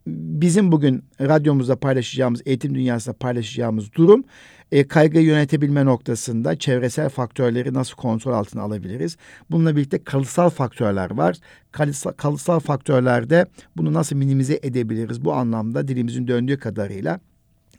bizim 0.06 0.72
bugün 0.72 1.04
radyomuzda 1.20 1.76
paylaşacağımız, 1.76 2.42
eğitim 2.46 2.74
dünyasında 2.74 3.16
paylaşacağımız 3.16 3.92
durum 3.94 4.24
e, 4.72 4.88
kaygıyı 4.88 5.24
yönetebilme 5.24 5.84
noktasında 5.84 6.58
çevresel 6.58 7.08
faktörleri 7.08 7.74
nasıl 7.74 7.96
kontrol 7.96 8.32
altına 8.32 8.62
alabiliriz? 8.62 9.16
Bununla 9.50 9.76
birlikte 9.76 10.04
kalıtsal 10.04 10.50
faktörler 10.50 11.10
var. 11.10 11.36
Kalıtsal, 11.72 12.12
kalıtsal 12.12 12.60
faktörlerde 12.60 13.46
bunu 13.76 13.92
nasıl 13.92 14.16
minimize 14.16 14.60
edebiliriz? 14.62 15.24
Bu 15.24 15.32
anlamda 15.32 15.88
dilimizin 15.88 16.28
döndüğü 16.28 16.58
kadarıyla 16.58 17.20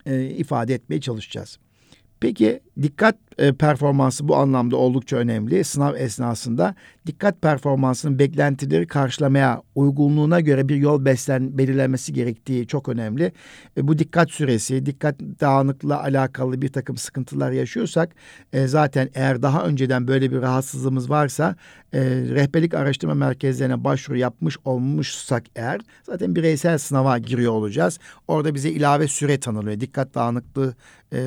e, 0.05 0.25
ifade 0.25 0.73
etmeye 0.73 1.01
çalışacağız. 1.01 1.57
Peki 2.19 2.59
dikkat 2.81 3.15
e, 3.37 3.53
performansı 3.53 4.27
bu 4.27 4.35
anlamda 4.35 4.77
oldukça 4.77 5.17
önemli. 5.17 5.63
Sınav 5.63 5.95
esnasında 5.95 6.75
dikkat 7.07 7.41
performansının 7.41 8.19
beklentileri 8.19 8.87
karşılamaya 8.87 9.61
uygunluğuna 9.75 10.39
göre 10.39 10.69
bir 10.69 10.75
yol 10.75 11.05
beslen 11.05 11.57
belirlenmesi 11.57 12.13
gerektiği 12.13 12.67
çok 12.67 12.89
önemli. 12.89 13.31
E, 13.77 13.87
bu 13.87 13.99
dikkat 13.99 14.31
süresi, 14.31 14.85
dikkat 14.85 15.19
dağınıklığı 15.19 15.97
alakalı 15.97 16.61
bir 16.61 16.69
takım 16.69 16.97
sıkıntılar 16.97 17.51
yaşıyorsak 17.51 18.15
e, 18.53 18.67
zaten 18.67 19.09
eğer 19.13 19.41
daha 19.41 19.65
önceden 19.65 20.07
böyle 20.07 20.31
bir 20.31 20.41
rahatsızlığımız 20.41 21.09
varsa 21.09 21.55
e, 21.93 22.01
rehberlik 22.05 22.73
araştırma 22.73 23.13
merkezlerine 23.13 23.83
başvuru 23.83 24.17
yapmış 24.17 24.57
olmuşsak 24.65 25.43
eğer 25.55 25.81
zaten 26.03 26.35
bireysel 26.35 26.77
sınava 26.77 27.17
giriyor 27.17 27.51
olacağız. 27.51 27.99
Orada 28.27 28.55
bize 28.55 28.69
ilave 28.69 29.07
süre 29.07 29.39
tanılıyor. 29.39 29.79
Dikkat 29.79 30.15
dağınıklığı 30.15 30.75
e, 31.13 31.19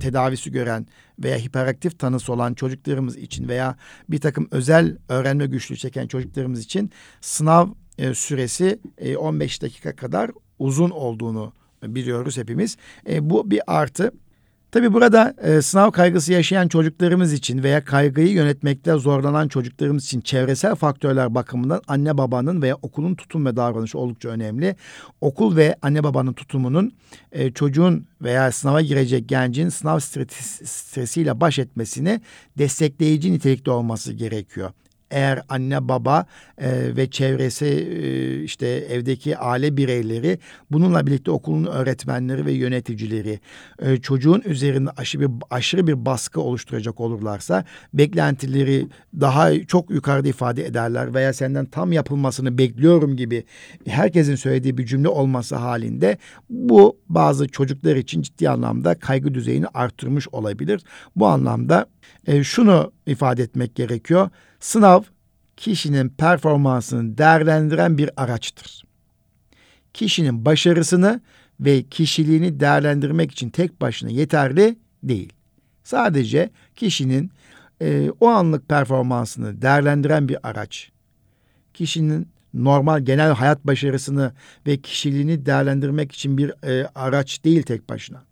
tedavisi 0.00 0.52
gören 0.52 0.86
veya 1.18 1.38
hiperaktif 1.38 1.98
tanısı 1.98 2.32
olan 2.32 2.54
çocuklarımız 2.54 3.16
için 3.16 3.48
veya 3.48 3.76
bir 4.08 4.20
takım 4.20 4.48
özel 4.50 4.96
öğrenme 5.08 5.46
güçlüğü 5.46 5.76
çeken 5.76 6.06
çocuklarımız 6.06 6.60
için 6.60 6.90
sınav 7.20 7.68
e, 7.98 8.14
süresi 8.14 8.78
e, 8.98 9.16
15 9.16 9.62
dakika 9.62 9.96
kadar 9.96 10.30
uzun 10.58 10.90
olduğunu 10.90 11.52
biliyoruz 11.82 12.38
hepimiz. 12.38 12.76
E, 13.08 13.30
bu 13.30 13.50
bir 13.50 13.60
artı. 13.66 14.12
Tabii 14.76 14.92
burada 14.92 15.34
e, 15.42 15.62
sınav 15.62 15.90
kaygısı 15.90 16.32
yaşayan 16.32 16.68
çocuklarımız 16.68 17.32
için 17.32 17.62
veya 17.62 17.84
kaygıyı 17.84 18.28
yönetmekte 18.28 18.92
zorlanan 18.92 19.48
çocuklarımız 19.48 20.04
için 20.04 20.20
çevresel 20.20 20.74
faktörler 20.74 21.34
bakımından 21.34 21.82
anne 21.88 22.18
babanın 22.18 22.62
veya 22.62 22.76
okulun 22.82 23.14
tutum 23.14 23.46
ve 23.46 23.56
davranışı 23.56 23.98
oldukça 23.98 24.28
önemli. 24.28 24.76
Okul 25.20 25.56
ve 25.56 25.76
anne 25.82 26.04
babanın 26.04 26.32
tutumunun 26.32 26.92
e, 27.32 27.52
çocuğun 27.52 28.06
veya 28.22 28.52
sınava 28.52 28.80
girecek 28.80 29.28
gencin 29.28 29.68
sınav 29.68 29.98
stresiyle 29.98 31.40
baş 31.40 31.58
etmesini 31.58 32.20
destekleyici 32.58 33.32
nitelikte 33.32 33.70
olması 33.70 34.12
gerekiyor. 34.12 34.70
Eğer 35.10 35.42
anne 35.48 35.88
baba 35.88 36.26
e, 36.58 36.96
ve 36.96 37.10
çevresi 37.10 37.66
e, 37.66 38.42
işte 38.42 38.66
evdeki 38.66 39.38
aile 39.38 39.76
bireyleri 39.76 40.38
bununla 40.70 41.06
birlikte 41.06 41.30
okulun 41.30 41.64
öğretmenleri 41.64 42.46
ve 42.46 42.52
yöneticileri 42.52 43.40
e, 43.82 43.96
çocuğun 43.96 44.42
üzerinde 44.44 44.90
aşırı 44.96 45.20
bir, 45.22 45.44
aşırı 45.50 45.86
bir 45.86 46.06
baskı 46.06 46.40
oluşturacak 46.40 47.00
olurlarsa 47.00 47.64
beklentileri 47.94 48.88
daha 49.20 49.64
çok 49.64 49.90
yukarıda 49.90 50.28
ifade 50.28 50.66
ederler 50.66 51.14
veya 51.14 51.32
senden 51.32 51.66
tam 51.66 51.92
yapılmasını 51.92 52.58
bekliyorum 52.58 53.16
gibi 53.16 53.44
herkesin 53.86 54.34
söylediği 54.34 54.78
bir 54.78 54.86
cümle 54.86 55.08
olması 55.08 55.56
halinde 55.56 56.18
bu 56.50 56.98
bazı 57.08 57.48
çocuklar 57.48 57.96
için 57.96 58.22
ciddi 58.22 58.50
anlamda 58.50 58.94
kaygı 58.94 59.34
düzeyini 59.34 59.66
arttırmış 59.66 60.28
olabilir. 60.28 60.82
Bu 61.16 61.26
anlamda 61.26 61.86
e, 62.26 62.44
şunu 62.44 62.92
ifade 63.06 63.42
etmek 63.42 63.74
gerekiyor. 63.74 64.30
Sınav 64.66 65.02
kişinin 65.56 66.08
performansını 66.08 67.18
değerlendiren 67.18 67.98
bir 67.98 68.10
araçtır. 68.16 68.84
Kişinin 69.94 70.44
başarısını 70.44 71.20
ve 71.60 71.82
kişiliğini 71.82 72.60
değerlendirmek 72.60 73.32
için 73.32 73.50
tek 73.50 73.80
başına 73.80 74.10
yeterli 74.10 74.78
değil. 75.02 75.32
Sadece 75.84 76.50
kişinin 76.76 77.30
e, 77.82 78.10
o 78.20 78.28
anlık 78.28 78.68
performansını 78.68 79.62
değerlendiren 79.62 80.28
bir 80.28 80.48
araç. 80.48 80.90
Kişinin 81.74 82.28
normal 82.54 83.00
genel 83.00 83.30
hayat 83.32 83.66
başarısını 83.66 84.32
ve 84.66 84.76
kişiliğini 84.76 85.46
değerlendirmek 85.46 86.12
için 86.12 86.38
bir 86.38 86.52
e, 86.64 86.88
araç 86.94 87.44
değil 87.44 87.62
tek 87.62 87.88
başına. 87.88 88.24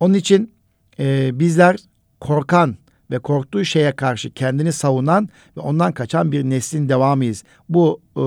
Onun 0.00 0.14
için 0.14 0.54
e, 0.98 1.30
bizler 1.38 1.76
korkan 2.20 2.76
ve 3.10 3.18
korktuğu 3.18 3.64
şeye 3.64 3.92
karşı 3.92 4.30
kendini 4.30 4.72
savunan 4.72 5.28
ve 5.56 5.60
ondan 5.60 5.92
kaçan 5.92 6.32
bir 6.32 6.44
neslin 6.44 6.88
devamıyız. 6.88 7.44
Bu 7.68 8.00
e, 8.16 8.24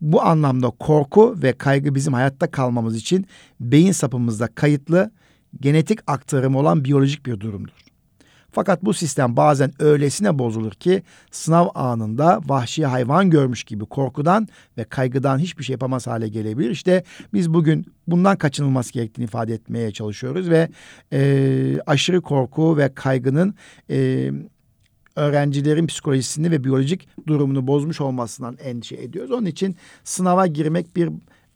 bu 0.00 0.22
anlamda 0.22 0.70
korku 0.70 1.34
ve 1.42 1.52
kaygı 1.52 1.94
bizim 1.94 2.12
hayatta 2.12 2.50
kalmamız 2.50 2.96
için 2.96 3.26
beyin 3.60 3.92
sapımızda 3.92 4.46
kayıtlı 4.46 5.10
genetik 5.60 5.98
aktarımı 6.06 6.58
olan 6.58 6.84
biyolojik 6.84 7.26
bir 7.26 7.40
durumdur. 7.40 7.87
Fakat 8.52 8.84
bu 8.84 8.94
sistem 8.94 9.36
bazen 9.36 9.72
öylesine 9.78 10.38
bozulur 10.38 10.72
ki 10.72 11.02
sınav 11.30 11.66
anında 11.74 12.40
vahşi 12.46 12.86
hayvan 12.86 13.30
görmüş 13.30 13.64
gibi 13.64 13.84
korkudan 13.84 14.48
ve 14.78 14.84
kaygıdan 14.84 15.38
hiçbir 15.38 15.64
şey 15.64 15.74
yapamaz 15.74 16.06
hale 16.06 16.28
gelebilir. 16.28 16.70
İşte 16.70 17.04
biz 17.34 17.54
bugün 17.54 17.86
bundan 18.06 18.36
kaçınılması 18.36 18.92
gerektiğini 18.92 19.24
ifade 19.24 19.54
etmeye 19.54 19.90
çalışıyoruz 19.90 20.50
ve 20.50 20.68
e, 21.12 21.80
aşırı 21.86 22.20
korku 22.20 22.76
ve 22.76 22.94
kaygının 22.94 23.54
e, 23.90 24.30
öğrencilerin 25.16 25.86
psikolojisini 25.86 26.50
ve 26.50 26.64
biyolojik 26.64 27.08
durumunu 27.26 27.66
bozmuş 27.66 28.00
olmasından 28.00 28.56
endişe 28.56 28.96
ediyoruz. 28.96 29.30
Onun 29.30 29.46
için 29.46 29.76
sınava 30.04 30.46
girmek 30.46 30.96
bir 30.96 31.10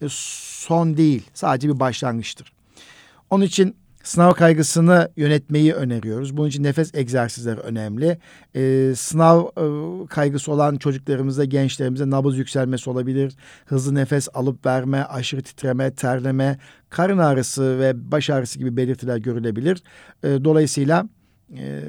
son 0.09 0.96
değil, 0.96 1.31
sadece 1.35 1.68
bir 1.68 1.81
başlangıçtır. 1.81 2.52
Onun 3.31 3.44
için 3.44 3.76
Sınav 4.02 4.32
kaygısını 4.32 5.08
yönetmeyi 5.16 5.72
öneriyoruz. 5.74 6.36
Bunun 6.36 6.48
için 6.48 6.62
nefes 6.62 6.94
egzersizleri 6.94 7.60
önemli. 7.60 8.18
Ee, 8.56 8.92
sınav 8.96 9.44
e, 9.44 10.06
kaygısı 10.06 10.52
olan 10.52 10.76
çocuklarımızda, 10.76 11.44
gençlerimizde 11.44 12.10
nabız 12.10 12.38
yükselmesi 12.38 12.90
olabilir. 12.90 13.36
Hızlı 13.66 13.94
nefes 13.94 14.28
alıp 14.34 14.66
verme, 14.66 15.04
aşırı 15.04 15.42
titreme, 15.42 15.90
terleme, 15.94 16.58
karın 16.90 17.18
ağrısı 17.18 17.78
ve 17.78 18.12
baş 18.12 18.30
ağrısı 18.30 18.58
gibi 18.58 18.76
belirtiler 18.76 19.16
görülebilir. 19.16 19.82
Ee, 20.24 20.44
dolayısıyla 20.44 21.08
e, 21.56 21.82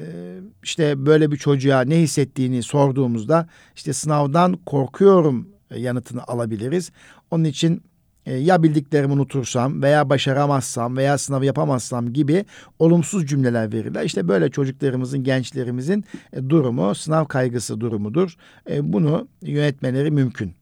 işte 0.62 1.06
böyle 1.06 1.32
bir 1.32 1.36
çocuğa 1.36 1.80
ne 1.80 2.00
hissettiğini 2.00 2.62
sorduğumuzda 2.62 3.48
işte 3.76 3.92
sınavdan 3.92 4.52
korkuyorum 4.66 5.48
yanıtını 5.76 6.22
alabiliriz. 6.24 6.90
Onun 7.30 7.44
için 7.44 7.82
e, 8.26 8.34
ya 8.34 8.62
bildiklerimi 8.62 9.12
unutursam 9.12 9.82
veya 9.82 10.10
başaramazsam 10.10 10.96
veya 10.96 11.18
sınavı 11.18 11.44
yapamazsam 11.44 12.12
gibi 12.12 12.44
olumsuz 12.78 13.26
cümleler 13.26 13.72
verirler. 13.72 14.04
İşte 14.04 14.28
böyle 14.28 14.50
çocuklarımızın, 14.50 15.24
gençlerimizin 15.24 16.04
e, 16.32 16.48
durumu 16.48 16.94
sınav 16.94 17.24
kaygısı 17.24 17.80
durumudur. 17.80 18.36
E, 18.70 18.92
bunu 18.92 19.28
yönetmeleri 19.42 20.10
mümkün. 20.10 20.54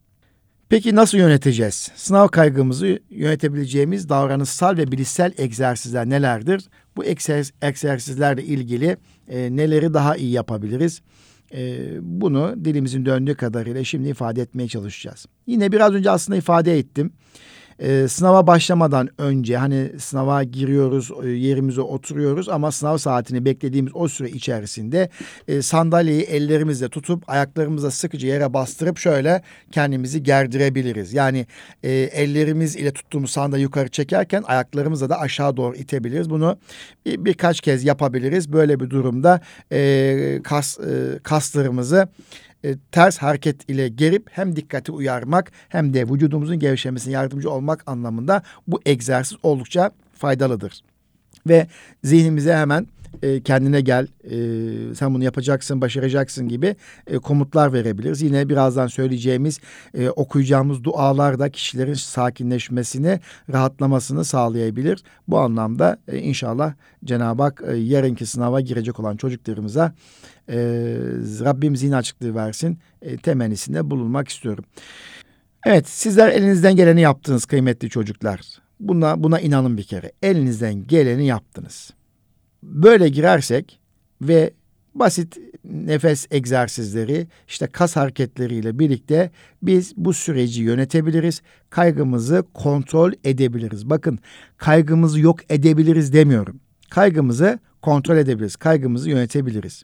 Peki 0.69 0.95
nasıl 0.95 1.17
yöneteceğiz? 1.17 1.91
Sınav 1.95 2.27
kaygımızı 2.27 2.99
yönetebileceğimiz 3.09 4.09
davranışsal 4.09 4.77
ve 4.77 4.91
bilişsel 4.91 5.33
egzersizler 5.37 6.09
nelerdir? 6.09 6.65
Bu 6.95 7.05
egzersizlerle 7.61 8.43
ilgili 8.43 8.97
neleri 9.29 9.93
daha 9.93 10.15
iyi 10.15 10.31
yapabiliriz? 10.31 11.01
bunu 12.01 12.65
dilimizin 12.65 13.05
döndüğü 13.05 13.35
kadarıyla 13.35 13.83
şimdi 13.83 14.09
ifade 14.09 14.41
etmeye 14.41 14.67
çalışacağız. 14.67 15.25
Yine 15.47 15.71
biraz 15.71 15.93
önce 15.93 16.11
aslında 16.11 16.37
ifade 16.37 16.77
ettim 16.77 17.11
e, 17.79 18.07
sınava 18.07 18.47
başlamadan 18.47 19.09
önce 19.17 19.57
hani 19.57 19.91
sınava 19.99 20.43
giriyoruz, 20.43 21.11
e, 21.23 21.29
yerimize 21.29 21.81
oturuyoruz 21.81 22.49
ama 22.49 22.71
sınav 22.71 22.97
saatini 22.97 23.45
beklediğimiz 23.45 23.91
o 23.95 24.07
süre 24.07 24.29
içerisinde 24.29 25.09
e, 25.47 25.61
sandalyeyi 25.61 26.21
ellerimizle 26.21 26.89
tutup 26.89 27.29
ayaklarımızla 27.29 27.91
sıkıca 27.91 28.27
yere 28.27 28.53
bastırıp 28.53 28.97
şöyle 28.97 29.41
kendimizi 29.71 30.23
gerdirebiliriz. 30.23 31.13
Yani 31.13 31.45
e, 31.83 31.91
ellerimiz 31.91 32.75
ile 32.75 32.91
tuttuğumuz 32.91 33.31
sandalye 33.31 33.63
yukarı 33.63 33.89
çekerken 33.89 34.43
ayaklarımızla 34.47 35.09
da 35.09 35.19
aşağı 35.19 35.57
doğru 35.57 35.75
itebiliriz. 35.75 36.29
Bunu 36.29 36.57
bir, 37.05 37.25
birkaç 37.25 37.61
kez 37.61 37.83
yapabiliriz. 37.83 38.53
Böyle 38.53 38.79
bir 38.79 38.89
durumda 38.89 39.41
e, 39.71 40.39
kas 40.43 40.79
e, 40.79 41.19
kaslarımızı 41.23 42.07
e, 42.65 42.75
ters 42.91 43.17
hareket 43.17 43.69
ile 43.69 43.89
gerip 43.89 44.29
hem 44.31 44.55
dikkati 44.55 44.91
uyarmak 44.91 45.51
hem 45.69 45.93
de 45.93 46.09
vücudumuzun 46.09 46.59
gevşemesine 46.59 47.13
yardımcı 47.13 47.51
olmak 47.51 47.83
anlamında 47.85 48.41
bu 48.67 48.81
egzersiz 48.85 49.37
oldukça 49.43 49.91
faydalıdır. 50.13 50.83
Ve 51.47 51.67
zihnimize 52.03 52.55
hemen 52.55 52.87
e, 53.21 53.41
kendine 53.41 53.81
gel, 53.81 54.07
e, 54.23 54.95
sen 54.95 55.13
bunu 55.13 55.23
yapacaksın, 55.23 55.81
başaracaksın 55.81 56.47
gibi 56.47 56.75
e, 57.07 57.17
komutlar 57.17 57.73
verebiliriz. 57.73 58.21
Yine 58.21 58.49
birazdan 58.49 58.87
söyleyeceğimiz, 58.87 59.59
e, 59.97 60.09
okuyacağımız 60.09 60.83
dualar 60.83 61.39
da 61.39 61.49
kişilerin 61.49 61.93
sakinleşmesini, 61.93 63.19
rahatlamasını 63.53 64.25
sağlayabilir. 64.25 65.03
Bu 65.27 65.39
anlamda 65.39 65.97
e, 66.07 66.17
inşallah 66.17 66.73
Cenab-ı 67.05 67.43
Hak 67.43 67.63
e, 67.67 67.75
yarınki 67.75 68.25
sınava 68.25 68.61
girecek 68.61 68.99
olan 68.99 69.17
çocuklarımıza 69.17 69.93
e, 70.49 70.57
Rabbim 71.43 71.75
zihin 71.75 71.91
açıklığı 71.91 72.35
versin 72.35 72.77
e, 73.01 73.17
temennisinde 73.17 73.91
bulunmak 73.91 74.27
istiyorum. 74.27 74.65
Evet 75.65 75.89
sizler 75.89 76.29
elinizden 76.29 76.75
geleni 76.75 77.01
yaptınız 77.01 77.45
kıymetli 77.45 77.89
çocuklar. 77.89 78.41
Buna, 78.79 79.23
buna 79.23 79.39
inanın 79.39 79.77
bir 79.77 79.83
kere. 79.83 80.11
Elinizden 80.21 80.87
geleni 80.87 81.25
yaptınız. 81.25 81.91
Böyle 82.63 83.09
girersek 83.09 83.79
ve 84.21 84.53
basit 84.95 85.37
nefes 85.63 86.27
egzersizleri, 86.31 87.27
işte 87.47 87.67
kas 87.67 87.95
hareketleriyle 87.95 88.79
birlikte 88.79 89.31
biz 89.61 89.93
bu 89.97 90.13
süreci 90.13 90.61
yönetebiliriz. 90.63 91.41
Kaygımızı 91.69 92.43
kontrol 92.53 93.11
edebiliriz. 93.23 93.89
Bakın 93.89 94.19
kaygımızı 94.57 95.19
yok 95.19 95.39
edebiliriz 95.49 96.13
demiyorum. 96.13 96.59
Kaygımızı 96.89 97.59
kontrol 97.81 98.17
edebiliriz. 98.17 98.55
Kaygımızı 98.55 99.09
yönetebiliriz. 99.09 99.83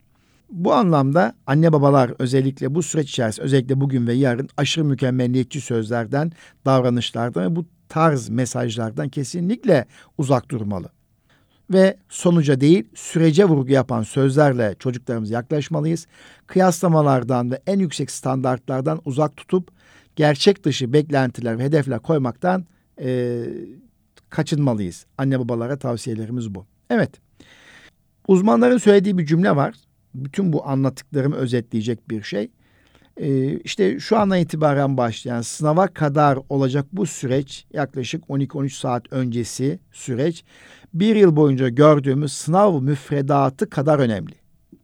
Bu 0.52 0.74
anlamda 0.74 1.36
anne 1.48 1.74
babalar 1.74 2.14
özellikle 2.20 2.76
bu 2.76 2.84
süreç 2.84 3.10
içerisinde 3.10 3.46
özellikle 3.46 3.82
bugün 3.82 4.08
ve 4.08 4.14
yarın 4.14 4.50
aşırı 4.58 4.86
mükemmeliyetçi 4.86 5.62
sözlerden, 5.62 6.32
davranışlardan 6.66 7.52
ve 7.52 7.56
bu 7.56 7.66
tarz 7.90 8.30
mesajlardan 8.30 9.10
kesinlikle 9.10 9.86
uzak 10.18 10.52
durmalı. 10.52 10.90
Ve 11.74 11.98
sonuca 12.10 12.62
değil 12.62 12.84
sürece 12.96 13.46
vurgu 13.46 13.72
yapan 13.72 14.04
sözlerle 14.04 14.76
çocuklarımıza 14.80 15.34
yaklaşmalıyız. 15.34 16.08
Kıyaslamalardan 16.48 17.52
ve 17.52 17.62
en 17.68 17.80
yüksek 17.80 18.12
standartlardan 18.12 19.02
uzak 19.06 19.38
tutup 19.38 19.72
gerçek 20.16 20.64
dışı 20.64 20.94
beklentiler 20.94 21.60
ve 21.60 21.64
hedefler 21.64 22.00
koymaktan 22.00 22.66
e, 23.02 23.44
kaçınmalıyız. 24.30 25.06
Anne 25.18 25.40
babalara 25.40 25.78
tavsiyelerimiz 25.80 26.56
bu. 26.56 26.66
Evet. 26.90 27.12
Uzmanların 28.28 28.78
söylediği 28.78 29.18
bir 29.18 29.26
cümle 29.26 29.56
var 29.56 29.76
bütün 30.16 30.54
bu 30.54 30.68
anlattıklarımı 30.68 31.36
özetleyecek 31.36 32.10
bir 32.10 32.24
şey. 32.24 32.52
Ee, 33.18 33.60
işte 33.60 34.00
şu 34.00 34.18
andan 34.18 34.40
itibaren 34.40 34.98
başlayan 34.98 35.42
sınava 35.42 35.88
kadar 35.88 36.40
olacak 36.50 36.86
bu 36.92 37.06
süreç 37.06 37.66
yaklaşık 37.74 38.24
12-13 38.24 38.70
saat 38.70 39.14
öncesi 39.14 39.80
süreç 39.92 40.44
bir 40.94 41.16
yıl 41.16 41.36
boyunca 41.36 41.70
gördüğümüz 41.70 42.34
sınav 42.34 42.82
müfredatı 42.82 43.70
kadar 43.70 44.00
önemli. 44.00 44.34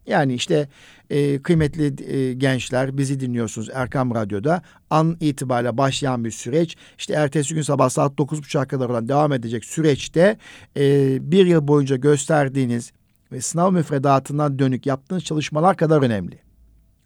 Yani 0.07 0.33
işte 0.33 0.67
e, 1.09 1.41
kıymetli 1.41 2.13
e, 2.17 2.33
gençler 2.33 2.97
bizi 2.97 3.19
dinliyorsunuz 3.19 3.69
Erkam 3.73 4.15
Radyo'da 4.15 4.61
an 4.89 5.17
itibariyle 5.19 5.77
başlayan 5.77 6.25
bir 6.25 6.31
süreç. 6.31 6.75
İşte 6.97 7.13
ertesi 7.13 7.53
gün 7.53 7.61
sabah 7.61 7.89
saat 7.89 8.13
9.30'a 8.13 8.65
kadar 8.65 8.89
olan 8.89 9.09
devam 9.09 9.33
edecek 9.33 9.65
süreçte 9.65 10.37
e, 10.77 11.17
bir 11.31 11.45
yıl 11.45 11.67
boyunca 11.67 11.95
gösterdiğiniz 11.95 12.91
ve 13.31 13.41
sınav 13.41 13.71
müfredatından 13.71 14.59
dönük 14.59 14.85
yaptığınız 14.85 15.23
çalışmalar 15.23 15.77
kadar 15.77 16.01
önemli. 16.01 16.39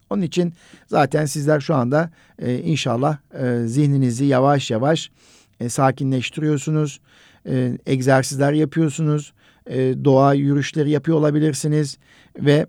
Onun 0.09 0.21
için 0.21 0.53
zaten 0.87 1.25
sizler 1.25 1.59
şu 1.59 1.75
anda 1.75 2.11
e, 2.39 2.59
inşallah 2.59 3.17
e, 3.33 3.67
zihninizi 3.67 4.25
yavaş 4.25 4.71
yavaş 4.71 5.11
e, 5.59 5.69
sakinleştiriyorsunuz. 5.69 6.99
E, 7.47 7.77
egzersizler 7.85 8.53
yapıyorsunuz. 8.53 9.33
E, 9.69 10.05
doğa 10.05 10.33
yürüyüşleri 10.33 10.89
yapıyor 10.89 11.17
olabilirsiniz 11.17 11.97
ve 12.39 12.65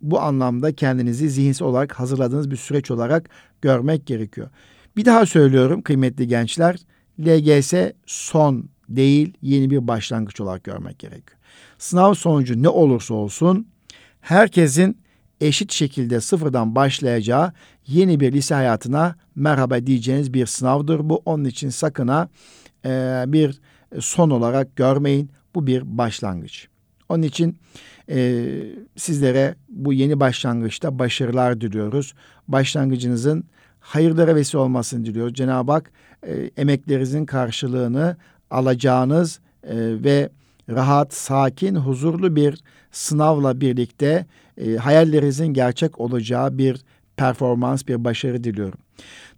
bu 0.00 0.20
anlamda 0.20 0.72
kendinizi 0.74 1.30
zihinsel 1.30 1.68
olarak 1.68 1.92
hazırladığınız 1.92 2.50
bir 2.50 2.56
süreç 2.56 2.90
olarak 2.90 3.28
görmek 3.62 4.06
gerekiyor. 4.06 4.48
Bir 4.96 5.04
daha 5.04 5.26
söylüyorum 5.26 5.82
kıymetli 5.82 6.28
gençler. 6.28 6.76
LGS 7.20 7.74
son 8.06 8.68
değil 8.88 9.34
yeni 9.42 9.70
bir 9.70 9.88
başlangıç 9.88 10.40
olarak 10.40 10.64
görmek 10.64 10.98
gerekiyor. 10.98 11.38
Sınav 11.78 12.14
sonucu 12.14 12.62
ne 12.62 12.68
olursa 12.68 13.14
olsun 13.14 13.66
herkesin 14.20 14.98
eşit 15.40 15.72
şekilde 15.72 16.20
sıfırdan 16.20 16.74
başlayacağı 16.74 17.52
yeni 17.86 18.20
bir 18.20 18.32
lise 18.32 18.54
hayatına 18.54 19.16
merhaba 19.34 19.86
diyeceğiniz 19.86 20.34
bir 20.34 20.46
sınavdır 20.46 21.08
bu. 21.10 21.22
Onun 21.24 21.44
için 21.44 21.68
sakına 21.68 22.28
e, 22.84 23.24
bir 23.26 23.60
son 24.00 24.30
olarak 24.30 24.76
görmeyin. 24.76 25.30
Bu 25.54 25.66
bir 25.66 25.98
başlangıç. 25.98 26.68
Onun 27.08 27.22
için 27.22 27.58
e, 28.08 28.44
sizlere 28.96 29.54
bu 29.68 29.92
yeni 29.92 30.20
başlangıçta 30.20 30.98
başarılar 30.98 31.60
diliyoruz. 31.60 32.14
Başlangıcınızın 32.48 33.44
hayırlara 33.80 34.34
vesile 34.34 34.58
olmasını 34.58 35.04
diliyoruz. 35.04 35.34
Cenab-ı 35.34 35.72
Hak 35.72 35.90
e, 36.26 36.50
emeklerinizin 36.56 37.26
karşılığını 37.26 38.16
alacağınız 38.50 39.40
e, 39.64 39.74
ve 40.04 40.30
rahat, 40.68 41.14
sakin, 41.14 41.74
huzurlu 41.74 42.36
bir 42.36 42.62
sınavla 42.92 43.60
birlikte 43.60 44.26
e, 44.56 44.76
hayallerinizin 44.76 45.46
gerçek 45.46 46.00
olacağı 46.00 46.58
bir 46.58 46.80
performans, 47.16 47.88
bir 47.88 48.04
başarı 48.04 48.44
diliyorum. 48.44 48.78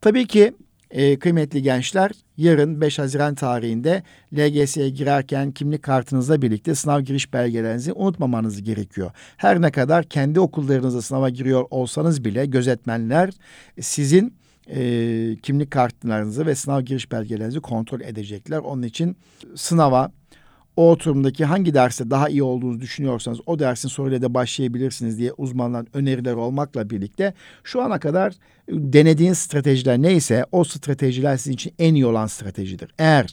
Tabii 0.00 0.26
ki 0.26 0.54
e, 0.92 1.18
kıymetli 1.18 1.62
gençler 1.62 2.10
yarın 2.36 2.80
5 2.80 2.98
Haziran 2.98 3.34
tarihinde 3.34 4.02
LGS'ye 4.34 4.90
girerken 4.90 5.52
kimlik 5.52 5.82
kartınızla 5.82 6.42
birlikte 6.42 6.74
sınav 6.74 7.00
giriş 7.00 7.32
belgelerinizi 7.32 7.92
unutmamanız 7.92 8.62
gerekiyor. 8.62 9.10
Her 9.36 9.62
ne 9.62 9.70
kadar 9.70 10.04
kendi 10.04 10.40
okullarınızda 10.40 11.02
sınava 11.02 11.28
giriyor 11.28 11.64
olsanız 11.70 12.24
bile 12.24 12.46
gözetmenler 12.46 13.30
sizin 13.80 14.34
e, 14.66 15.36
kimlik 15.42 15.70
kartlarınızı 15.70 16.46
ve 16.46 16.54
sınav 16.54 16.80
giriş 16.80 17.12
belgelerinizi 17.12 17.60
kontrol 17.60 18.00
edecekler. 18.00 18.58
Onun 18.58 18.82
için 18.82 19.16
sınava 19.54 20.12
o 20.76 20.90
oturumdaki 20.90 21.44
hangi 21.44 21.74
derste 21.74 22.10
daha 22.10 22.28
iyi 22.28 22.42
olduğunuzu 22.42 22.80
düşünüyorsanız 22.80 23.38
o 23.46 23.58
dersin 23.58 23.88
soruyla 23.88 24.22
da 24.22 24.34
başlayabilirsiniz 24.34 25.18
diye 25.18 25.32
uzmanların 25.32 25.88
önerileri 25.94 26.34
olmakla 26.34 26.90
birlikte 26.90 27.34
şu 27.64 27.82
ana 27.82 28.00
kadar 28.00 28.34
denediğiniz 28.68 29.38
stratejiler 29.38 29.98
neyse 30.02 30.44
o 30.52 30.64
stratejiler 30.64 31.36
sizin 31.36 31.54
için 31.54 31.74
en 31.78 31.94
iyi 31.94 32.06
olan 32.06 32.26
stratejidir. 32.26 32.94
Eğer 32.98 33.26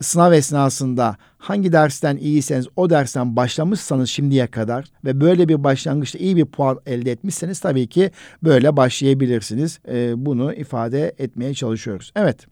sınav 0.00 0.32
esnasında 0.32 1.16
hangi 1.38 1.72
dersten 1.72 2.16
iyiyseniz 2.16 2.66
o 2.76 2.90
dersten 2.90 3.36
başlamışsanız 3.36 4.10
şimdiye 4.10 4.46
kadar 4.46 4.84
ve 5.04 5.20
böyle 5.20 5.48
bir 5.48 5.64
başlangıçta 5.64 6.18
iyi 6.18 6.36
bir 6.36 6.44
puan 6.44 6.80
elde 6.86 7.12
etmişseniz 7.12 7.60
tabii 7.60 7.86
ki 7.86 8.10
böyle 8.42 8.76
başlayabilirsiniz. 8.76 9.78
Ee, 9.88 10.12
bunu 10.16 10.54
ifade 10.54 11.14
etmeye 11.18 11.54
çalışıyoruz. 11.54 12.12
Evet. 12.16 12.46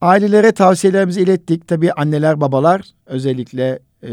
Ailelere 0.00 0.52
tavsiyelerimizi 0.52 1.20
ilettik. 1.20 1.68
Tabii 1.68 1.92
anneler 1.92 2.40
babalar 2.40 2.82
özellikle 3.06 3.78
e, 4.02 4.08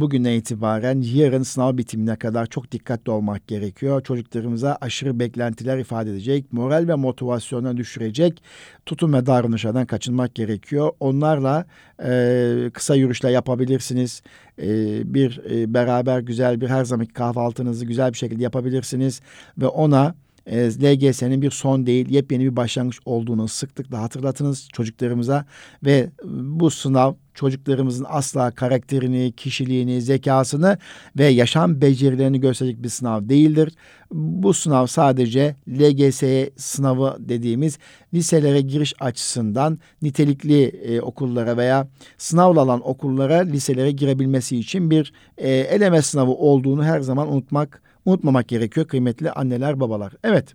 bugüne 0.00 0.36
itibaren 0.36 1.00
yarın 1.00 1.42
sınav 1.42 1.76
bitimine 1.76 2.16
kadar 2.16 2.46
çok 2.46 2.72
dikkatli 2.72 3.12
olmak 3.12 3.48
gerekiyor. 3.48 4.02
Çocuklarımıza 4.02 4.78
aşırı 4.80 5.18
beklentiler 5.18 5.78
ifade 5.78 6.10
edecek, 6.10 6.52
moral 6.52 6.88
ve 6.88 6.94
motivasyona 6.94 7.76
düşürecek 7.76 8.42
tutum 8.86 9.12
ve 9.12 9.26
davranışlardan 9.26 9.86
kaçınmak 9.86 10.34
gerekiyor. 10.34 10.92
Onlarla 11.00 11.66
e, 12.04 12.70
kısa 12.72 12.94
yürüyüşler 12.94 13.30
yapabilirsiniz. 13.30 14.22
E, 14.58 14.68
bir 15.14 15.40
e, 15.50 15.74
beraber 15.74 16.20
güzel 16.20 16.60
bir 16.60 16.68
her 16.68 16.84
zamanki 16.84 17.12
kahvaltınızı 17.12 17.86
güzel 17.86 18.12
bir 18.12 18.18
şekilde 18.18 18.42
yapabilirsiniz 18.42 19.20
ve 19.58 19.66
ona 19.66 20.14
e, 20.46 20.68
LGS'nin 20.68 21.42
bir 21.42 21.50
son 21.50 21.86
değil 21.86 22.10
yepyeni 22.10 22.44
bir 22.44 22.56
başlangıç 22.56 22.98
olduğunu 23.04 23.48
sıklıkla 23.48 24.02
hatırlatınız 24.02 24.68
çocuklarımıza 24.72 25.44
ve 25.84 26.10
bu 26.24 26.70
sınav 26.70 27.14
çocuklarımızın 27.34 28.06
asla 28.08 28.50
karakterini, 28.50 29.32
kişiliğini, 29.36 30.02
zekasını 30.02 30.78
ve 31.18 31.26
yaşam 31.26 31.80
becerilerini 31.80 32.40
gösterecek 32.40 32.82
bir 32.82 32.88
sınav 32.88 33.28
değildir. 33.28 33.74
Bu 34.12 34.54
sınav 34.54 34.86
sadece 34.86 35.56
LGS 35.68 36.22
sınavı 36.56 37.16
dediğimiz 37.18 37.78
liselere 38.14 38.60
giriş 38.60 38.94
açısından 39.00 39.78
nitelikli 40.02 40.64
e, 40.64 41.00
okullara 41.00 41.56
veya 41.56 41.88
sınavla 42.18 42.60
alan 42.60 42.88
okullara 42.88 43.38
liselere 43.38 43.90
girebilmesi 43.90 44.58
için 44.58 44.90
bir 44.90 45.12
e, 45.38 45.50
eleme 45.50 46.02
sınavı 46.02 46.30
olduğunu 46.30 46.84
her 46.84 47.00
zaman 47.00 47.32
unutmak 47.32 47.82
unutmamak 48.04 48.48
gerekiyor 48.48 48.86
kıymetli 48.86 49.32
anneler 49.32 49.80
babalar. 49.80 50.12
Evet. 50.24 50.54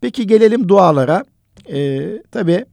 Peki 0.00 0.26
gelelim 0.26 0.68
dualara. 0.68 1.24
Ee, 1.72 2.22
tabii 2.30 2.64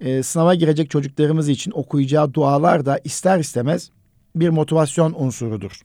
e, 0.00 0.22
sınava 0.22 0.54
girecek 0.54 0.90
çocuklarımız 0.90 1.48
için 1.48 1.70
okuyacağı 1.70 2.34
dualar 2.34 2.86
da 2.86 3.00
ister 3.04 3.38
istemez 3.38 3.90
bir 4.36 4.48
motivasyon 4.48 5.14
unsurudur. 5.18 5.80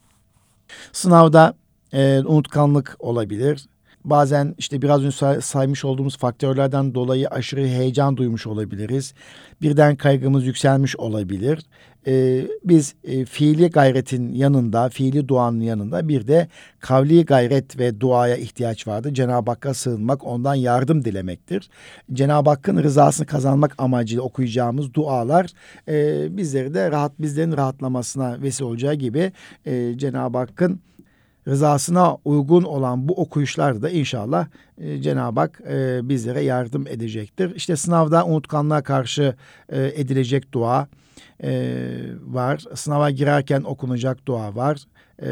Sınavda 0.92 1.54
e, 1.94 2.20
unutkanlık 2.26 2.96
olabilir. 3.00 3.68
Bazen 4.10 4.56
işte 4.58 4.82
biraz 4.82 5.04
önce 5.04 5.42
saymış 5.42 5.86
olduğumuz 5.86 6.18
faktörlerden 6.18 6.96
dolayı 6.96 7.28
aşırı 7.28 7.68
heyecan 7.68 8.18
duymuş 8.18 8.48
olabiliriz. 8.48 9.14
Birden 9.62 9.96
kaygımız 9.96 10.46
yükselmiş 10.46 10.96
olabilir. 10.96 11.60
Ee, 12.08 12.48
biz 12.64 12.96
e, 13.04 13.26
fiili 13.26 13.70
gayretin 13.70 14.34
yanında, 14.34 14.90
fiili 14.90 15.28
duanın 15.28 15.60
yanında 15.60 16.08
bir 16.08 16.28
de 16.28 16.48
kavli 16.80 17.26
gayret 17.26 17.80
ve 17.80 18.00
duaya 18.00 18.36
ihtiyaç 18.36 18.88
vardır. 18.88 19.14
Cenab-ı 19.14 19.52
Hakk'a 19.52 19.74
sığınmak, 19.74 20.28
ondan 20.28 20.56
yardım 20.56 21.06
dilemektir. 21.06 21.70
Cenab-ı 22.14 22.50
Hakk'ın 22.50 22.84
rızasını 22.84 23.28
kazanmak 23.28 23.76
amacıyla 23.78 24.24
okuyacağımız 24.24 24.94
dualar 24.94 25.52
e, 25.88 26.28
bizleri 26.38 26.74
de 26.74 26.92
rahat, 26.92 27.12
bizlerin 27.20 27.58
rahatlamasına 27.58 28.42
vesile 28.42 28.66
olacağı 28.66 28.94
gibi 28.94 29.32
e, 29.66 29.98
Cenab-ı 29.98 30.38
Hakk'ın 30.38 30.80
rızasına 31.48 32.18
uygun 32.26 32.64
olan 32.64 33.08
bu 33.08 33.22
okuyuşlar 33.22 33.82
da 33.82 33.90
inşallah 33.90 34.48
e, 34.78 35.02
Cenab-ı 35.02 35.40
Hak 35.40 35.62
e, 35.70 36.00
bizlere 36.10 36.42
yardım 36.42 36.88
edecektir. 36.88 37.56
İşte 37.56 37.76
sınavda 37.76 38.26
unutkanlığa 38.26 38.84
karşı 38.84 39.36
e, 39.70 39.92
edilecek 39.96 40.54
dua 40.54 40.88
e, 41.44 41.52
var. 42.26 42.64
Sınava 42.76 43.10
girerken 43.10 43.62
okunacak 43.62 44.26
dua 44.26 44.56
var. 44.56 44.84
E, 45.22 45.30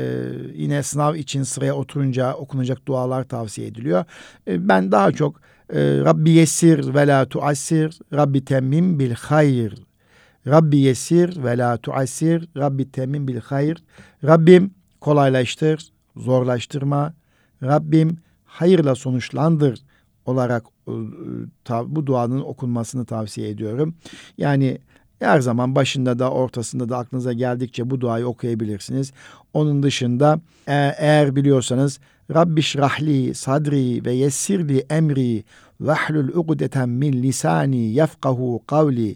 yine 0.53 0.83
sınav 0.83 1.15
için 1.15 1.43
sıraya 1.43 1.75
oturunca 1.75 2.33
okunacak 2.33 2.87
dualar 2.87 3.23
tavsiye 3.23 3.67
ediliyor. 3.67 4.05
E, 4.47 4.69
ben 4.69 4.91
daha 4.91 5.11
çok 5.11 5.41
e, 5.73 5.79
Rabbi 5.79 6.29
yesir 6.29 6.93
ve 6.93 7.07
la 7.07 7.25
tuassir, 7.25 7.99
Rabbi 8.13 8.45
temmim 8.45 8.99
bil 8.99 9.11
hayr. 9.11 9.75
Rabbi 10.47 10.77
yesir 10.77 11.43
ve 11.43 11.57
la 11.57 11.77
tuassir, 11.77 12.49
Rabbi 12.57 12.91
temmim 12.91 13.27
bil 13.27 13.39
hayr. 13.39 13.83
Rabbim 14.23 14.73
kolaylaştır, 15.01 15.94
zorlaştırma. 16.17 17.13
Rabbim 17.63 18.17
hayırla 18.45 18.95
sonuçlandır 18.95 19.79
olarak 20.25 20.65
e, 20.87 20.91
bu 21.85 22.05
duanın 22.05 22.41
okunmasını 22.41 23.05
tavsiye 23.05 23.49
ediyorum. 23.49 23.95
Yani 24.37 24.77
her 25.19 25.39
zaman 25.39 25.75
başında 25.75 26.19
da 26.19 26.31
ortasında 26.31 26.89
da 26.89 26.97
aklınıza 26.97 27.33
geldikçe 27.33 27.89
bu 27.89 28.01
duayı 28.01 28.27
okuyabilirsiniz. 28.27 29.11
Onun 29.53 29.83
dışında 29.83 30.39
e, 30.67 30.73
eğer 30.97 31.35
biliyorsanız 31.35 31.99
Rabbi 32.33 32.61
şrahli 32.61 33.35
sadri 33.35 34.05
ve 34.05 34.13
yessirli 34.13 34.85
emri 34.89 35.43
vahlul 35.79 36.27
ugdeten 36.27 36.89
min 36.89 37.23
lisani 37.23 37.93
yefkahu 37.93 38.63
kavli 38.67 39.15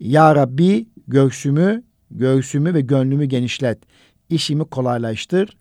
Ya 0.00 0.34
Rabbi 0.34 0.86
göğsümü, 1.08 1.82
göğsümü 2.10 2.74
ve 2.74 2.80
gönlümü 2.80 3.24
genişlet. 3.24 3.78
İşimi 4.30 4.64
kolaylaştır 4.64 5.56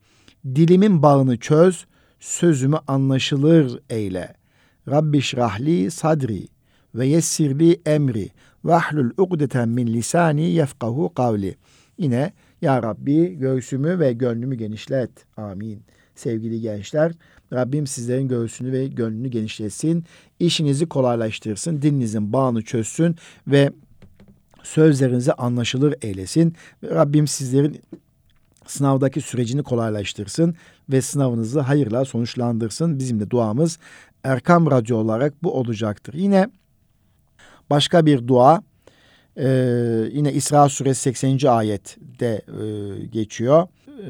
Dilimin 0.45 1.02
bağını 1.02 1.38
çöz, 1.38 1.86
sözümü 2.19 2.78
anlaşılır 2.88 3.80
eyle. 3.89 4.34
Rabbi 4.89 5.21
şrahli 5.21 5.91
sadri 5.91 6.47
ve 6.95 7.08
yessirli 7.08 7.82
emri 7.86 8.30
ve 8.65 8.73
ahlul 8.73 9.12
ugdeten 9.17 9.69
min 9.69 9.88
lisani 9.88 10.50
yefkahu 10.50 11.13
kavli. 11.13 11.56
Yine 11.97 12.34
Ya 12.62 12.84
Rabbi 12.84 13.36
göğsümü 13.36 14.00
ve 14.00 14.13
gönlümü 14.13 14.56
genişlet. 14.56 15.12
Amin. 15.38 15.82
Sevgili 16.15 16.62
gençler, 16.62 17.12
Rabbim 17.54 17.88
sizlerin 17.88 18.28
göğsünü 18.28 18.71
ve 18.71 18.88
gönlünü 18.88 19.28
genişletsin. 19.28 20.04
işinizi 20.39 20.86
kolaylaştırsın, 20.86 21.82
dilinizin 21.82 22.34
bağını 22.34 22.62
çözsün 22.62 23.15
ve 23.47 23.71
sözlerinizi 24.63 25.34
anlaşılır 25.34 25.95
eylesin. 26.02 26.56
Rabbim 26.84 27.28
sizlerin 27.28 27.82
sınavdaki 28.67 29.21
sürecini 29.21 29.63
kolaylaştırsın 29.63 30.56
ve 30.89 31.01
sınavınızı 31.01 31.60
hayırla 31.60 32.06
sonuçlandırsın. 32.06 32.99
Bizim 32.99 33.19
de 33.19 33.30
duamız 33.30 33.80
Erkam 34.23 34.71
Radyo 34.71 34.97
olarak 34.97 35.43
bu 35.43 35.53
olacaktır. 35.53 36.13
Yine 36.13 36.47
başka 37.69 38.06
bir 38.06 38.27
dua 38.27 38.62
e, 39.38 39.47
yine 40.12 40.34
İsra 40.34 40.69
suresi 40.69 41.01
80. 41.01 41.47
ayette 41.47 42.25
e, 42.25 43.06
geçiyor. 43.06 43.67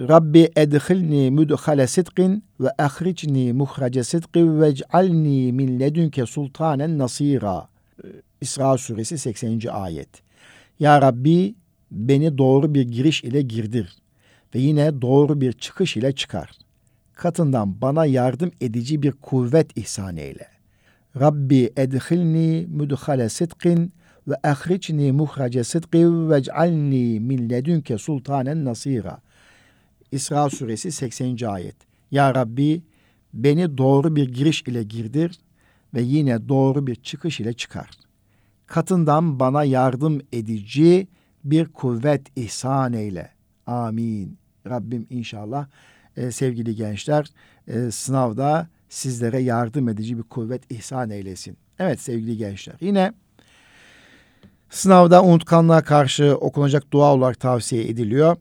Rabbi 0.10 0.50
edhilni 0.56 1.32
mudhale 1.32 1.88
sidqin 1.88 2.43
ve 2.60 2.70
ahricni 2.78 3.54
muhrace 3.54 4.04
sidqin 4.04 4.62
ve 4.62 4.67
ec'alni 4.67 5.54
min 5.54 5.79
ledünke 5.79 6.25
sultanen 6.25 6.98
nasira. 6.98 7.67
İsra 8.42 8.77
suresi 8.77 9.17
80. 9.17 9.62
ayet. 9.71 10.10
Ya 10.79 11.02
Rabbi 11.02 11.56
beni 11.92 12.38
doğru 12.38 12.73
bir 12.73 12.82
giriş 12.82 13.23
ile 13.23 13.42
girdir 13.42 13.98
ve 14.56 14.60
yine 14.60 15.02
doğru 15.02 15.41
bir 15.41 15.54
çıkış 15.54 15.98
ile 15.98 16.12
çıkar. 16.12 16.52
Katından 17.13 17.81
bana 17.81 18.06
yardım 18.06 18.52
edici 18.62 19.02
bir 19.02 19.12
kuvvet 19.12 19.77
ihsan 19.77 20.17
eyle. 20.17 20.48
Rabbi 21.19 21.73
edhilni 21.77 22.67
mudhale 22.67 23.29
sidqin 23.29 23.93
ve 24.27 24.35
ahricni 24.43 25.12
muhrace 25.12 25.63
sidqin 25.63 26.29
ve 26.29 26.37
ec'alni 26.37 27.19
min 27.19 27.50
ledünke 27.50 27.98
sultanen 27.98 28.65
nasira. 28.65 29.19
İsra 30.12 30.50
suresi 30.50 30.91
80. 30.91 31.37
ayet. 31.45 31.75
Ya 32.12 32.35
Rabbi 32.35 32.81
beni 33.33 33.77
doğru 33.77 34.15
bir 34.15 34.29
giriş 34.29 34.62
ile 34.62 34.83
girdir 34.83 35.39
ve 35.93 36.02
yine 36.02 36.50
doğru 36.50 36.87
bir 36.87 36.95
çıkış 36.95 37.39
ile 37.39 37.54
çıkar. 37.54 37.89
Katından 38.65 39.39
bana 39.39 39.63
yardım 39.63 40.21
edici 40.33 41.08
bir 41.43 41.65
kuvvet 41.65 42.37
ihsan 42.37 42.93
eyle. 42.93 43.37
Amin. 43.68 44.38
Rabbim 44.70 45.08
inşallah 45.10 45.68
e, 46.18 46.32
sevgili 46.32 46.76
gençler 46.76 47.32
e, 47.68 47.92
sınavda 47.92 48.68
sizlere 48.90 49.40
yardım 49.40 49.90
edici 49.90 50.18
bir 50.18 50.24
kuvvet 50.24 50.72
ihsan 50.72 51.10
eylesin. 51.10 51.58
Evet 51.80 52.02
sevgili 52.02 52.38
gençler 52.38 52.76
yine 52.82 53.13
sınavda 54.70 55.24
unutkanlığa 55.24 55.82
karşı 55.82 56.36
okunacak 56.36 56.92
dua 56.92 57.13
olarak 57.13 57.40
tavsiye 57.40 57.88
ediliyor. 57.88 58.38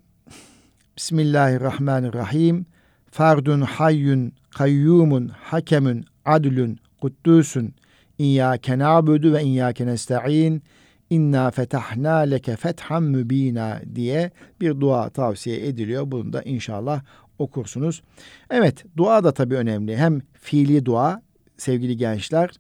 Bismillahirrahmanirrahim. 0.97 2.67
Fardun 3.11 3.61
hayyun 3.61 4.33
kayyumun 4.51 5.29
hakemün 5.29 6.07
adlün 6.25 6.79
kuddusun 7.01 7.75
İyyâke 8.19 8.79
na'budu 8.79 9.33
ve 9.33 9.43
iyyâke 9.43 9.87
nesta'in 9.87 10.63
inna 11.11 11.51
fetahna 11.51 12.17
leke 12.17 12.57
fethan 12.57 13.03
mübina 13.03 13.81
diye 13.95 14.31
bir 14.61 14.81
dua 14.81 15.11
tavsiye 15.11 15.67
ediliyor. 15.67 16.11
Bunu 16.11 16.33
da 16.33 16.43
inşallah 16.43 17.03
okursunuz. 17.39 18.03
Evet 18.51 18.85
dua 18.97 19.25
da 19.25 19.33
tabii 19.33 19.55
önemli. 19.55 19.97
Hem 19.97 20.21
fiili 20.33 20.87
dua 20.87 21.23
sevgili 21.57 21.97
gençler 21.97 22.51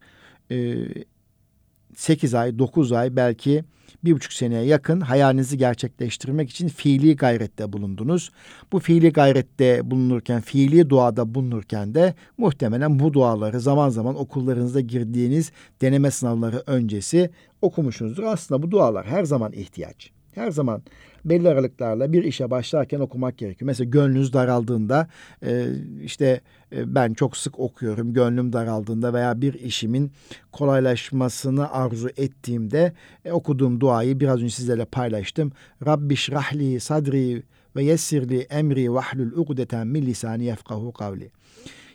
8 1.94 2.34
ay 2.34 2.59
9 2.59 2.92
ay 2.92 3.16
belki 3.16 3.64
bir 4.05 4.12
buçuk 4.12 4.32
seneye 4.32 4.64
yakın 4.64 5.01
hayalinizi 5.01 5.59
gerçekleştirmek 5.59 6.51
için 6.51 6.68
fiili 6.68 7.16
gayrette 7.16 7.72
bulundunuz. 7.72 8.30
Bu 8.72 8.78
fiili 8.78 9.12
gayrette 9.12 9.91
bulunurken, 9.91 10.41
fiili 10.41 10.91
duada 10.91 11.34
bulunurken 11.34 11.95
de 11.95 12.14
muhtemelen 12.39 12.99
bu 12.99 13.12
duaları 13.12 13.61
zaman 13.61 13.89
zaman 13.89 14.16
okullarınızda 14.16 14.80
girdiğiniz 14.80 15.53
deneme 15.80 16.11
sınavları 16.11 16.62
öncesi 16.66 17.30
okumuşsunuzdur. 17.62 18.22
Aslında 18.22 18.62
bu 18.62 18.70
dualar 18.70 19.07
her 19.07 19.24
zaman 19.24 19.53
ihtiyaç. 19.53 20.16
Her 20.37 20.51
zaman 20.51 20.82
belli 21.24 21.49
aralıklarla 21.49 22.12
bir 22.12 22.24
işe 22.24 22.51
başlarken 22.51 23.01
okumak 23.01 23.39
gerekiyor. 23.39 23.66
Mesela 23.66 23.91
gönlünüz 23.91 24.32
daraldığında 24.32 25.09
e, 25.47 25.66
işte 26.03 26.41
e, 26.72 26.95
ben 26.95 27.14
çok 27.14 27.37
sık 27.37 27.61
okuyorum. 27.61 28.12
Gönlüm 28.12 28.53
daraldığında 28.53 29.14
veya 29.14 29.41
bir 29.41 29.55
işimin 29.55 30.12
kolaylaşmasını 30.53 31.72
arzu 31.72 32.09
ettiğimde 32.16 32.93
e, 33.24 33.32
okuduğum 33.32 33.80
duayı 33.80 34.20
biraz 34.20 34.43
önce 34.43 34.55
sizlerle 34.55 34.84
paylaştım. 34.84 35.53
Rabbi 35.87 36.16
şrahli 36.16 36.80
sadri 36.80 37.43
ve 37.76 37.84
yessirli 37.84 38.41
emri 38.41 38.93
vahlul 38.93 39.32
ugdeten 39.37 39.87
min 39.87 40.07
lisani 40.07 40.45
yefkahu 40.45 40.93
kavli. 40.93 41.30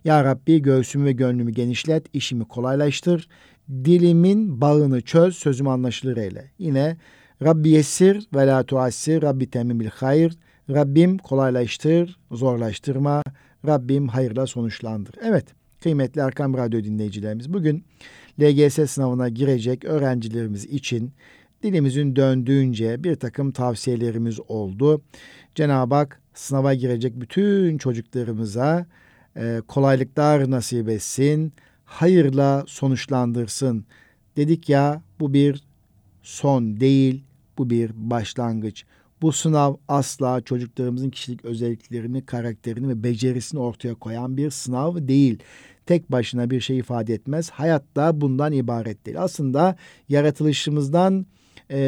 Ya 0.05 0.23
Rabbi 0.23 0.61
göğsümü 0.61 1.05
ve 1.05 1.11
gönlümü 1.11 1.51
genişlet, 1.51 2.05
işimi 2.13 2.45
kolaylaştır, 2.45 3.27
dilimin 3.69 4.61
bağını 4.61 5.01
çöz, 5.01 5.35
sözüm 5.35 5.67
anlaşılır 5.67 6.17
eyle. 6.17 6.51
Yine 6.59 6.97
Rabbi 7.43 7.69
yessir 7.69 8.27
ve 8.35 8.47
la 8.47 8.63
tuassir, 8.63 9.21
Rabbi 9.21 9.49
temimil 9.49 9.87
hayır. 9.87 10.37
Rabbim 10.69 11.17
kolaylaştır, 11.17 12.19
zorlaştırma. 12.31 13.23
Rabbim 13.67 14.07
hayırla 14.07 14.47
sonuçlandır. 14.47 15.15
Evet, 15.23 15.45
kıymetli 15.83 16.23
Arkam 16.23 16.57
Radyo 16.57 16.83
dinleyicilerimiz 16.83 17.53
bugün 17.53 17.83
LGS 18.41 18.91
sınavına 18.91 19.29
girecek 19.29 19.85
öğrencilerimiz 19.85 20.65
için 20.65 21.11
dilimizin 21.63 22.15
döndüğünce 22.15 23.03
bir 23.03 23.15
takım 23.15 23.51
tavsiyelerimiz 23.51 24.39
oldu. 24.47 25.01
Cenab-ı 25.55 25.95
Hak 25.95 26.21
sınava 26.33 26.73
girecek 26.73 27.21
bütün 27.21 27.77
çocuklarımıza 27.77 28.85
e, 29.37 29.61
kolaylıklar 29.67 30.51
nasip 30.51 30.89
etsin, 30.89 31.53
hayırla 31.85 32.63
sonuçlandırsın. 32.67 33.85
Dedik 34.37 34.69
ya 34.69 35.01
bu 35.19 35.33
bir 35.33 35.63
son 36.23 36.79
değil, 36.79 37.23
bu 37.62 37.70
bir 37.70 37.91
başlangıç. 37.95 38.86
Bu 39.22 39.32
sınav 39.32 39.76
asla 39.88 40.41
çocuklarımızın 40.41 41.09
kişilik 41.09 41.45
özelliklerini, 41.45 42.26
karakterini 42.26 42.89
ve 42.89 43.03
becerisini 43.03 43.59
ortaya 43.59 43.95
koyan 43.95 44.38
bir 44.38 44.49
sınav 44.49 45.07
değil. 45.07 45.39
Tek 45.86 46.12
başına 46.12 46.49
bir 46.49 46.62
şey 46.62 46.78
ifade 46.78 47.14
etmez. 47.14 47.49
Hayatta 47.49 48.22
bundan 48.22 48.51
ibaret 48.51 49.05
değil. 49.05 49.22
Aslında 49.22 49.76
yaratılışımızdan 50.09 51.26
e, 51.72 51.80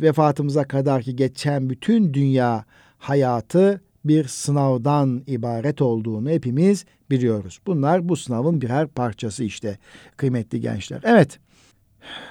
vefatımıza 0.00 0.64
kadar 0.64 1.02
ki 1.02 1.16
geçen 1.16 1.70
bütün 1.70 2.14
dünya 2.14 2.64
hayatı 2.98 3.80
bir 4.04 4.24
sınavdan 4.24 5.22
ibaret 5.26 5.82
olduğunu 5.82 6.30
hepimiz 6.30 6.84
biliyoruz. 7.10 7.58
Bunlar 7.66 8.08
bu 8.08 8.16
sınavın 8.16 8.60
birer 8.60 8.86
parçası 8.86 9.44
işte 9.44 9.78
kıymetli 10.16 10.60
gençler. 10.60 11.00
Evet, 11.04 11.38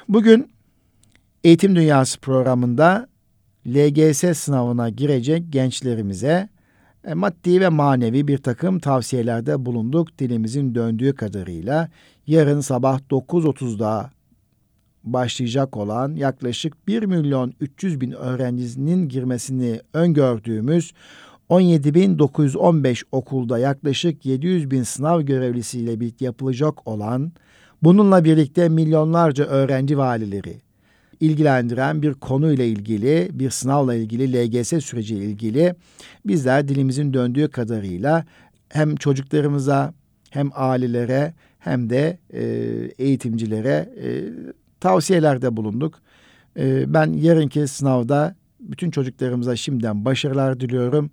bugün 0.09 0.54
Eğitim 1.45 1.75
Dünyası 1.75 2.19
programında 2.19 3.07
LGS 3.67 4.37
sınavına 4.37 4.89
girecek 4.89 5.43
gençlerimize 5.49 6.49
e, 7.07 7.13
maddi 7.13 7.61
ve 7.61 7.69
manevi 7.69 8.27
bir 8.27 8.37
takım 8.37 8.79
tavsiyelerde 8.79 9.65
bulunduk 9.65 10.19
dilimizin 10.19 10.75
döndüğü 10.75 11.15
kadarıyla. 11.15 11.89
Yarın 12.27 12.61
sabah 12.61 12.99
9.30'da 12.99 14.11
başlayacak 15.03 15.77
olan 15.77 16.15
yaklaşık 16.15 16.87
1 16.87 17.03
milyon 17.03 17.53
300 17.59 18.01
bin 18.01 18.11
öğrencisinin 18.11 19.09
girmesini 19.09 19.81
öngördüğümüz 19.93 20.93
17.915 21.49 23.03
okulda 23.11 23.59
yaklaşık 23.59 24.25
700 24.25 24.71
bin 24.71 24.83
sınav 24.83 25.21
görevlisiyle 25.21 26.11
yapılacak 26.19 26.87
olan 26.87 27.31
bununla 27.83 28.23
birlikte 28.23 28.69
milyonlarca 28.69 29.45
öğrenci 29.45 29.97
valileri, 29.97 30.65
ilgilendiren 31.19 32.01
bir 32.01 32.13
konuyla 32.13 32.63
ilgili, 32.65 33.29
bir 33.33 33.49
sınavla 33.49 33.95
ilgili, 33.95 34.33
LGS 34.33 34.85
süreci 34.85 35.15
ilgili 35.15 35.75
bizler 36.25 36.67
dilimizin 36.67 37.13
döndüğü 37.13 37.47
kadarıyla 37.47 38.25
hem 38.69 38.95
çocuklarımıza 38.95 39.93
hem 40.29 40.49
ailelere 40.53 41.33
hem 41.59 41.89
de 41.89 42.17
e, 42.33 42.43
eğitimcilere 42.97 43.89
e, 44.03 44.07
tavsiyelerde 44.79 45.57
bulunduk. 45.57 45.99
E, 46.57 46.93
ben 46.93 47.13
yarınki 47.13 47.67
sınavda 47.67 48.35
bütün 48.59 48.91
çocuklarımıza 48.91 49.55
şimdiden 49.55 50.05
başarılar 50.05 50.59
diliyorum. 50.59 51.11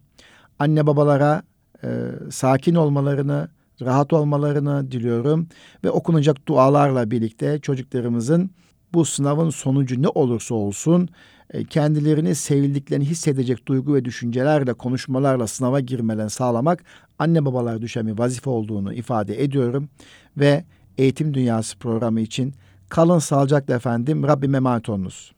Anne 0.59 0.87
babalara 0.87 1.43
e, 1.85 1.89
sakin 2.31 2.75
olmalarını, 2.75 3.49
rahat 3.81 4.13
olmalarını 4.13 4.93
diliyorum 4.93 5.49
ve 5.85 5.91
okunacak 5.91 6.49
dualarla 6.49 7.11
birlikte 7.11 7.59
çocuklarımızın 7.59 8.51
bu 8.95 9.05
sınavın 9.05 9.51
sonucu 9.51 10.03
ne 10.03 10.09
olursa 10.09 10.55
olsun 10.55 11.09
e, 11.51 11.65
kendilerini 11.65 12.35
sevildiklerini 12.35 13.05
hissedecek 13.05 13.69
duygu 13.69 13.95
ve 13.95 14.05
düşüncelerle, 14.05 14.73
konuşmalarla 14.73 15.47
sınava 15.47 15.81
girmelerini 15.81 16.31
sağlamak 16.31 16.85
anne 17.19 17.45
babalar 17.45 17.83
düşen 17.83 18.07
bir 18.07 18.19
vazife 18.19 18.51
olduğunu 18.51 18.95
ifade 18.95 19.43
ediyorum 19.43 19.89
ve 20.37 20.65
Eğitim 20.99 21.35
Dünyası 21.35 21.79
programı 21.79 22.21
için 22.21 22.55
kalın 22.89 23.19
sağlıcakla 23.19 23.75
efendim 23.75 24.23
Rabbim 24.23 24.55
emanet 24.55 24.89
olunuz. 24.89 25.33